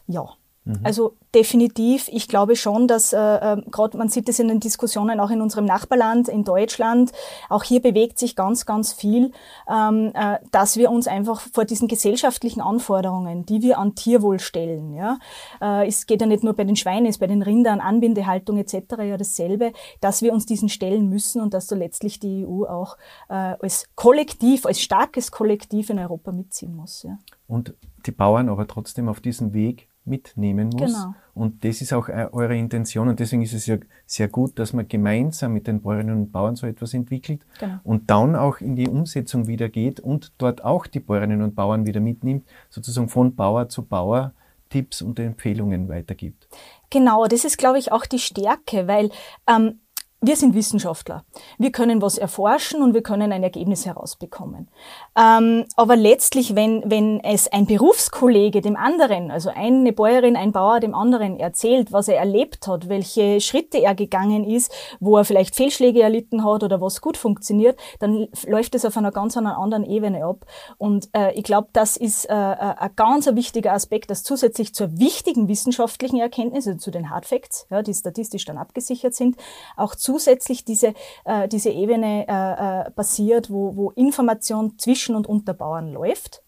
Ja. 0.08 0.30
Mhm. 0.66 0.80
Also 0.84 1.16
definitiv. 1.34 2.10
Ich 2.12 2.28
glaube 2.28 2.56
schon, 2.56 2.88
dass 2.88 3.14
äh, 3.14 3.18
äh 3.18 3.62
gerade 3.70 3.98
man 3.98 4.10
sieht 4.10 4.28
es 4.28 4.40
in 4.40 4.48
den 4.48 4.60
Diskussionen 4.60 5.20
auch 5.20 5.30
in 5.30 5.42
unserem 5.42 5.66
Nachbarland, 5.66 6.28
in 6.28 6.44
Deutschland, 6.44 7.12
auch 7.50 7.64
hier 7.64 7.82
bewegt 7.82 8.18
sich 8.18 8.36
ganz, 8.36 8.66
ganz 8.66 8.92
viel, 8.92 9.32
ähm, 9.70 10.12
äh, 10.16 10.40
dass 10.52 10.76
wir 10.78 10.90
uns 10.90 11.08
einfach 11.08 11.42
vor 11.42 11.66
diesen 11.66 11.88
gesellschaftlichen 11.88 12.62
Anforderungen, 12.62 13.46
die 13.46 13.62
wir 13.62 13.78
an 13.78 13.96
Tierwohl 13.96 14.40
stellen, 14.40 14.94
ja, 14.94 15.20
äh, 15.62 15.88
es 15.88 16.08
geht 16.08 16.22
ja 16.22 16.28
nicht 16.28 16.44
nur 16.44 16.54
bei 16.54 16.64
den 16.64 16.76
Schweinen, 16.76 17.06
es 17.06 17.16
ist 17.16 17.20
bei 17.20 17.28
den 17.28 17.44
Rindern, 17.44 17.80
Anbindehaltung 17.80 18.58
etc. 18.58 18.76
ja 19.00 19.18
dasselbe, 19.18 19.72
dass 20.02 20.22
wir 20.22 20.34
uns 20.34 20.46
diesen 20.46 20.70
stellen 20.70 21.10
müssen 21.10 21.42
und 21.42 21.54
dass 21.54 21.68
da 21.68 21.76
letztlich 21.76 22.20
die 22.20 22.46
EU 22.46 22.66
auch 22.66 22.98
äh, 23.30 23.34
als 23.34 23.88
Kollektiv, 23.96 24.66
als 24.66 24.82
starkes 24.82 25.32
Kollektiv 25.32 25.92
in 25.92 26.00
Europa 26.00 26.32
mitziehen 26.32 26.76
muss. 26.76 27.04
Ja. 27.04 27.20
Und 27.48 27.76
die 28.06 28.12
Bauern 28.12 28.50
aber 28.50 28.68
trotzdem 28.68 29.10
auf 29.10 29.20
diesem 29.20 29.54
Weg 29.54 29.88
mitnehmen 30.06 30.70
muss. 30.70 30.94
Genau. 30.94 31.16
Und 31.34 31.64
das 31.66 31.82
ist 31.82 31.94
auch 31.94 32.08
äh, 32.08 32.28
eure 32.32 32.56
Intention 32.56 33.10
und 33.10 33.20
deswegen 33.20 33.42
ist 33.42 33.54
es 33.54 33.66
ja 33.66 33.78
sehr 34.06 34.28
gut, 34.28 34.58
dass 34.60 34.74
man 34.74 34.88
gemeinsam 34.88 35.54
mit 35.54 35.68
den 35.68 35.82
Bäuerinnen 35.82 36.16
und 36.16 36.32
Bauern 36.32 36.56
so 36.56 36.66
etwas 36.68 36.94
entwickelt 36.94 37.46
genau. 37.60 37.80
und 37.84 38.10
dann 38.10 38.36
auch 38.36 38.60
in 38.60 38.76
die 38.76 38.88
Umsetzung 38.88 39.48
wieder 39.48 39.70
geht 39.70 40.00
und 40.00 40.32
dort 40.38 40.64
auch 40.64 40.88
die 40.88 41.00
Bäuerinnen 41.00 41.42
und 41.42 41.56
Bauern 41.56 41.86
wieder 41.86 42.00
mitnimmt, 42.00 42.46
sozusagen 42.70 43.10
von 43.10 43.36
Bauer 43.36 43.70
zu 43.70 43.84
Bauer 43.84 44.34
Tipps 44.70 45.02
und 45.02 45.20
Empfehlungen 45.20 45.90
weitergibt. 45.90 46.48
Genau, 46.90 47.28
das 47.28 47.46
ist, 47.46 47.58
glaube 47.58 47.80
ich, 47.80 47.92
auch 47.92 48.06
die 48.06 48.20
Stärke, 48.20 48.88
weil 48.88 49.10
ähm, 49.48 49.80
wir 50.26 50.36
sind 50.36 50.56
Wissenschaftler. 50.56 51.24
Wir 51.58 51.72
können 51.72 52.02
was 52.02 52.18
erforschen 52.18 52.82
und 52.82 52.94
wir 52.94 53.04
können 53.04 53.32
ein 53.32 53.44
Ergebnis 53.44 53.86
herausbekommen. 53.86 54.70
Ähm, 55.18 55.66
aber 55.76 55.96
letztlich, 55.96 56.56
wenn, 56.56 56.84
wenn 56.86 57.20
es 57.20 57.48
ein 57.48 57.66
Berufskollege 57.66 58.62
dem 58.62 58.76
anderen, 58.76 59.32
also 59.32 59.50
eine 59.54 59.94
Bäuerin, 59.94 60.36
ein 60.36 60.52
Bauer 60.52 60.80
dem 60.80 60.96
anderen 60.96 61.40
erzählt, 61.40 61.92
was 61.92 62.08
er 62.08 62.18
erlebt 62.18 62.68
hat, 62.68 62.90
welche 62.90 63.42
Schritte 63.42 63.82
er 63.82 63.96
gegangen 63.96 64.44
ist, 64.44 64.72
wo 65.00 65.18
er 65.18 65.26
vielleicht 65.26 65.56
Fehlschläge 65.56 66.02
erlitten 66.02 66.44
hat 66.44 66.64
oder 66.64 66.82
was 66.82 67.02
gut 67.02 67.18
funktioniert, 67.18 67.80
dann 68.00 68.28
läuft 68.48 68.76
es 68.76 68.86
auf 68.86 68.98
einer 68.98 69.12
ganz 69.12 69.38
anderen 69.38 69.84
Ebene 69.84 70.26
ab. 70.26 70.46
Und 70.78 71.10
äh, 71.14 71.34
ich 71.34 71.44
glaube, 71.44 71.70
das 71.74 71.98
ist 71.98 72.26
äh, 72.26 72.34
äh, 72.34 72.56
ein 72.56 72.92
ganz 72.96 73.28
wichtiger 73.28 73.74
Aspekt, 73.74 74.10
dass 74.10 74.24
zusätzlich 74.24 74.74
zur 74.74 74.98
wichtigen 74.98 75.48
wissenschaftlichen 75.48 76.20
Erkenntnis, 76.20 76.68
also 76.68 76.80
zu 76.80 76.92
den 76.92 77.10
Hard 77.10 77.26
Facts, 77.26 77.68
ja, 77.70 77.82
die 77.82 77.94
statistisch 77.94 78.46
dann 78.46 78.58
abgesichert 78.58 79.14
sind, 79.14 79.38
auch 79.76 79.96
zusätzlich 80.16 80.66
diese, 80.66 80.94
äh, 81.26 81.48
diese 81.48 81.70
Ebene 81.70 82.28
äh, 82.28 82.88
äh, 82.88 82.92
passiert, 82.92 83.50
wo, 83.50 83.76
wo 83.76 83.92
Information 83.92 84.78
zwischen 84.78 85.16
und 85.16 85.28
unter 85.28 85.54
Bauern 85.54 85.92
läuft. 85.92 86.42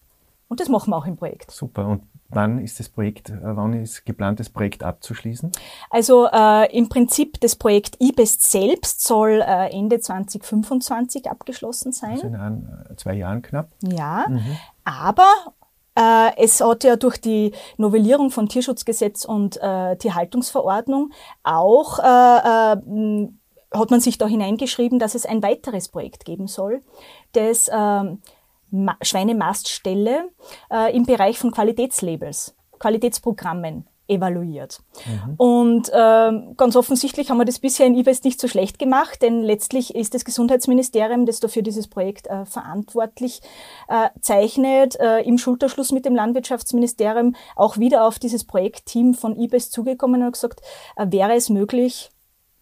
Und 0.48 0.60
das 0.60 0.68
machen 0.68 0.90
wir 0.90 0.96
auch 0.96 1.06
im 1.06 1.16
Projekt. 1.16 1.50
Super. 1.50 1.86
Und 1.86 2.02
Wann 2.30 2.58
ist 2.58 2.78
das 2.78 2.90
Projekt, 2.90 3.30
äh, 3.30 3.38
wann 3.40 3.72
ist 3.72 4.04
geplant, 4.04 4.38
das 4.38 4.50
Projekt 4.50 4.82
abzuschließen? 4.82 5.50
Also 5.88 6.28
äh, 6.30 6.76
im 6.76 6.90
Prinzip 6.90 7.40
das 7.40 7.56
Projekt 7.56 7.96
eBest 8.00 8.42
selbst 8.50 9.02
soll 9.02 9.42
äh, 9.42 9.70
Ende 9.70 9.98
2025 9.98 11.30
abgeschlossen 11.30 11.92
sein. 11.92 12.12
Also 12.12 12.26
in 12.26 12.36
ein, 12.36 12.86
äh, 12.90 12.96
zwei 12.96 13.14
Jahren 13.14 13.40
knapp. 13.40 13.70
Ja, 13.82 14.26
mhm. 14.28 14.58
aber 14.84 15.32
äh, 15.94 16.36
es 16.36 16.60
hat 16.60 16.84
ja 16.84 16.96
durch 16.96 17.18
die 17.18 17.52
Novellierung 17.78 18.30
von 18.30 18.48
Tierschutzgesetz 18.48 19.24
und 19.24 19.58
Tierhaltungsverordnung 19.98 21.12
auch 21.42 21.98
hat 23.72 23.90
man 23.90 24.00
sich 24.00 24.18
da 24.18 24.26
hineingeschrieben, 24.26 24.98
dass 24.98 25.14
es 25.14 25.26
ein 25.26 25.42
weiteres 25.42 25.88
Projekt 25.88 26.24
geben 26.24 26.46
soll, 26.46 26.80
das 27.32 27.68
äh, 27.68 28.16
Schweinemaststelle 29.02 30.30
äh, 30.70 30.94
im 30.96 31.04
Bereich 31.04 31.38
von 31.38 31.50
Qualitätslabels, 31.50 32.54
Qualitätsprogrammen 32.78 33.86
evaluiert. 34.08 34.80
Mhm. 35.06 35.34
Und 35.36 35.88
äh, 35.90 36.54
ganz 36.56 36.76
offensichtlich 36.76 37.30
haben 37.30 37.36
wir 37.36 37.44
das 37.44 37.58
bisher 37.58 37.86
in 37.86 37.94
IBES 37.94 38.24
nicht 38.24 38.40
so 38.40 38.48
schlecht 38.48 38.78
gemacht, 38.78 39.20
denn 39.20 39.42
letztlich 39.42 39.94
ist 39.94 40.14
das 40.14 40.24
Gesundheitsministerium, 40.24 41.26
das 41.26 41.40
dafür 41.40 41.62
dieses 41.62 41.88
Projekt 41.88 42.26
äh, 42.26 42.46
verantwortlich 42.46 43.40
äh, 43.88 44.08
zeichnet, 44.20 44.98
äh, 44.98 45.20
im 45.20 45.36
Schulterschluss 45.36 45.92
mit 45.92 46.06
dem 46.06 46.14
Landwirtschaftsministerium 46.14 47.36
auch 47.54 47.76
wieder 47.76 48.06
auf 48.06 48.18
dieses 48.18 48.44
Projektteam 48.44 49.12
von 49.12 49.38
IBES 49.38 49.70
zugekommen 49.70 50.22
und 50.22 50.32
gesagt, 50.32 50.62
äh, 50.96 51.06
wäre 51.10 51.34
es 51.34 51.50
möglich, 51.50 52.10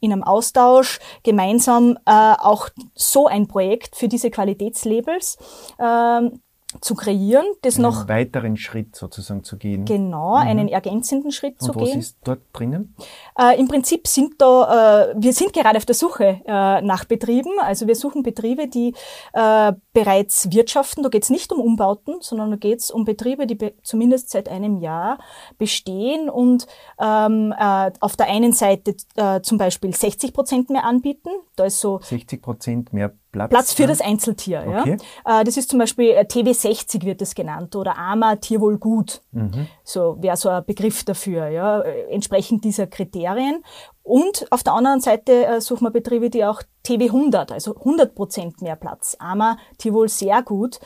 in 0.07 0.12
einem 0.12 0.23
Austausch 0.23 1.01
gemeinsam 1.23 1.99
äh, 2.07 2.11
auch 2.38 2.69
so 2.95 3.27
ein 3.27 3.49
Projekt 3.49 3.97
für 3.97 4.09
diese 4.09 4.31
Qualitätslabels 4.31 5.37
äh, 5.79 6.31
zu 6.80 6.94
kreieren, 6.94 7.44
das 7.62 7.76
einen 7.76 7.82
noch 7.82 8.00
einen 8.00 8.08
weiteren 8.08 8.56
Schritt 8.56 8.96
sozusagen 8.96 9.44
zu 9.44 9.56
gehen. 9.56 9.84
Genau, 9.84 10.36
mhm. 10.36 10.48
einen 10.48 10.68
ergänzenden 10.68 11.32
Schritt 11.32 11.60
Und 11.60 11.66
zu 11.66 11.74
was 11.74 11.84
gehen. 11.84 11.98
ist 11.98 12.16
dort 12.24 12.40
drinnen? 12.52 12.94
Äh, 13.38 13.58
Im 13.58 13.68
Prinzip 13.68 14.06
sind 14.06 14.34
da, 14.38 15.10
äh, 15.10 15.14
wir 15.16 15.32
sind 15.32 15.52
gerade 15.52 15.78
auf 15.78 15.86
der 15.86 15.94
Suche 15.94 16.40
äh, 16.46 16.82
nach 16.82 17.04
Betrieben. 17.04 17.52
Also 17.60 17.86
wir 17.86 17.94
suchen 17.94 18.22
Betriebe, 18.22 18.68
die 18.68 18.94
äh, 19.32 19.72
bereits 19.92 20.50
wirtschaften. 20.50 21.02
Da 21.02 21.08
geht 21.08 21.24
es 21.24 21.30
nicht 21.30 21.52
um 21.52 21.60
Umbauten, 21.60 22.16
sondern 22.20 22.50
da 22.50 22.56
geht 22.56 22.80
es 22.80 22.90
um 22.90 23.04
Betriebe, 23.04 23.46
die 23.46 23.54
be 23.54 23.74
zumindest 23.82 24.30
seit 24.30 24.48
einem 24.48 24.78
Jahr 24.78 25.18
bestehen 25.58 26.28
und 26.28 26.66
ähm, 27.00 27.54
äh, 27.58 27.90
auf 28.00 28.16
der 28.16 28.28
einen 28.28 28.52
Seite 28.52 28.96
äh, 29.16 29.40
zum 29.40 29.58
Beispiel 29.58 29.94
60 29.94 30.32
Prozent 30.32 30.70
mehr 30.70 30.84
anbieten. 30.84 31.30
Da 31.57 31.64
ist 31.64 31.81
so 31.81 31.99
60 32.03 32.42
Prozent 32.42 32.92
mehr 32.92 33.12
Platz, 33.33 33.51
Platz 33.51 33.73
für 33.73 33.87
das 33.87 34.01
Einzeltier. 34.01 34.64
Okay. 34.66 34.97
Ja. 35.27 35.40
Äh, 35.40 35.45
das 35.45 35.57
ist 35.57 35.71
zum 35.71 35.79
Beispiel 35.79 36.11
äh, 36.11 36.21
TW60 36.21 37.05
wird 37.05 37.21
das 37.21 37.35
genannt 37.35 37.77
oder 37.77 37.99
AMA 37.99 38.37
Tierwohlgut. 38.37 39.23
Mhm. 39.33 39.66
So 39.85 40.16
wäre 40.21 40.37
so 40.37 40.49
ein 40.49 40.64
Begriff 40.64 41.05
dafür, 41.05 41.49
ja, 41.49 41.81
äh, 41.81 42.11
entsprechend 42.11 42.64
dieser 42.64 42.87
Kriterien. 42.87 43.62
Und 44.03 44.47
auf 44.51 44.62
der 44.62 44.75
anderen 44.75 45.01
Seite 45.01 45.61
suchen 45.61 45.85
wir 45.87 45.90
Betriebe, 45.90 46.31
die 46.31 46.45
auch 46.45 46.62
TW100, 46.87 47.53
also 47.53 47.75
100 47.75 48.14
Prozent 48.14 48.62
mehr 48.62 48.77
Platz, 48.77 49.16
AMA 49.19 49.59
Tierwohl 49.79 50.09
sehr 50.09 50.45
gut, 50.45 50.79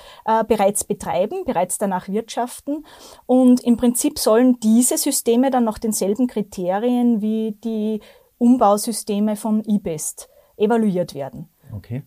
bereits 0.48 0.84
betreiben, 0.84 1.44
bereits 1.44 1.76
danach 1.76 2.08
wirtschaften. 2.08 2.86
Und 3.26 3.60
im 3.60 3.76
Prinzip 3.76 4.18
sollen 4.18 4.58
diese 4.60 4.96
Systeme 4.96 5.50
dann 5.50 5.64
nach 5.64 5.78
denselben 5.78 6.28
Kriterien 6.28 7.20
wie 7.20 7.58
die 7.62 8.00
Umbausysteme 8.38 9.36
von 9.36 9.62
eBest 9.66 10.30
evaluiert 10.60 11.14
werden. 11.14 11.48
Okay. 11.74 12.02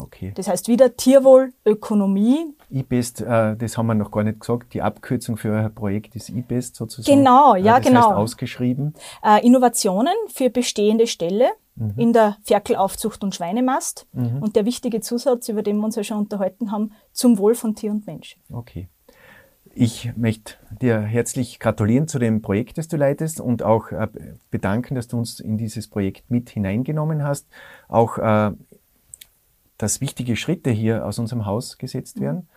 Okay. 0.00 0.32
Das 0.34 0.48
heißt 0.48 0.68
wieder 0.68 0.96
Tierwohl, 0.96 1.52
Ökonomie. 1.64 2.54
eBest, 2.70 3.20
äh, 3.20 3.56
das 3.56 3.76
haben 3.76 3.86
wir 3.86 3.94
noch 3.94 4.10
gar 4.10 4.22
nicht 4.22 4.40
gesagt, 4.40 4.74
die 4.74 4.82
Abkürzung 4.82 5.36
für 5.36 5.50
euer 5.50 5.70
Projekt 5.70 6.14
ist 6.14 6.30
eBest 6.30 6.76
sozusagen. 6.76 7.18
Genau, 7.18 7.54
ja, 7.54 7.64
ja 7.64 7.76
das 7.78 7.86
genau. 7.86 8.08
Heißt 8.08 8.16
ausgeschrieben. 8.16 8.94
Äh, 9.24 9.44
Innovationen 9.44 10.14
für 10.28 10.50
bestehende 10.50 11.06
Ställe 11.06 11.48
mhm. 11.74 11.94
in 11.96 12.12
der 12.12 12.36
Ferkelaufzucht 12.44 13.24
und 13.24 13.34
Schweinemast. 13.34 14.06
Mhm. 14.12 14.42
Und 14.42 14.56
der 14.56 14.64
wichtige 14.66 15.00
Zusatz, 15.00 15.48
über 15.48 15.62
den 15.62 15.78
wir 15.78 15.84
uns 15.84 15.96
ja 15.96 16.04
schon 16.04 16.18
unterhalten 16.18 16.70
haben, 16.70 16.92
zum 17.12 17.38
Wohl 17.38 17.54
von 17.54 17.74
Tier 17.74 17.90
und 17.90 18.06
Mensch. 18.06 18.38
Okay. 18.52 18.88
Ich 19.80 20.10
möchte 20.16 20.54
dir 20.82 20.98
herzlich 21.02 21.60
gratulieren 21.60 22.08
zu 22.08 22.18
dem 22.18 22.42
Projekt, 22.42 22.78
das 22.78 22.88
du 22.88 22.96
leitest 22.96 23.40
und 23.40 23.62
auch 23.62 23.92
äh, 23.92 24.08
bedanken, 24.50 24.96
dass 24.96 25.06
du 25.06 25.16
uns 25.16 25.38
in 25.38 25.56
dieses 25.56 25.86
Projekt 25.86 26.28
mit 26.32 26.50
hineingenommen 26.50 27.22
hast. 27.22 27.46
Auch 27.86 28.18
äh, 28.18 28.50
dass 29.76 30.00
wichtige 30.00 30.34
Schritte 30.34 30.70
hier 30.70 31.06
aus 31.06 31.20
unserem 31.20 31.46
Haus 31.46 31.78
gesetzt 31.78 32.18
mhm. 32.18 32.24
werden. 32.24 32.48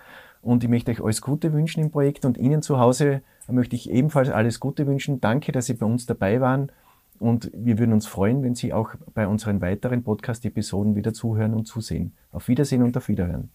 Und 0.41 0.63
ich 0.63 0.69
möchte 0.71 0.89
euch 0.89 0.99
alles 0.99 1.21
Gute 1.21 1.53
wünschen 1.53 1.83
im 1.83 1.91
Projekt 1.91 2.25
und 2.25 2.39
Ihnen 2.39 2.63
zu 2.63 2.79
Hause 2.79 3.21
möchte 3.47 3.75
ich 3.75 3.91
ebenfalls 3.91 4.29
alles 4.29 4.59
Gute 4.59 4.87
wünschen. 4.87 5.21
Danke, 5.21 5.51
dass 5.51 5.67
Sie 5.67 5.75
bei 5.75 5.85
uns 5.85 6.07
dabei 6.07 6.41
waren. 6.41 6.71
Und 7.19 7.51
wir 7.53 7.77
würden 7.77 7.93
uns 7.93 8.07
freuen, 8.07 8.41
wenn 8.41 8.55
Sie 8.55 8.73
auch 8.73 8.95
bei 9.13 9.27
unseren 9.27 9.61
weiteren 9.61 10.01
Podcast-Episoden 10.01 10.95
wieder 10.95 11.13
zuhören 11.13 11.53
und 11.53 11.65
zusehen. 11.65 12.13
Auf 12.31 12.47
Wiedersehen 12.47 12.81
und 12.81 12.97
auf 12.97 13.09
Wiederhören. 13.09 13.51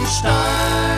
Einstein. 0.00 0.89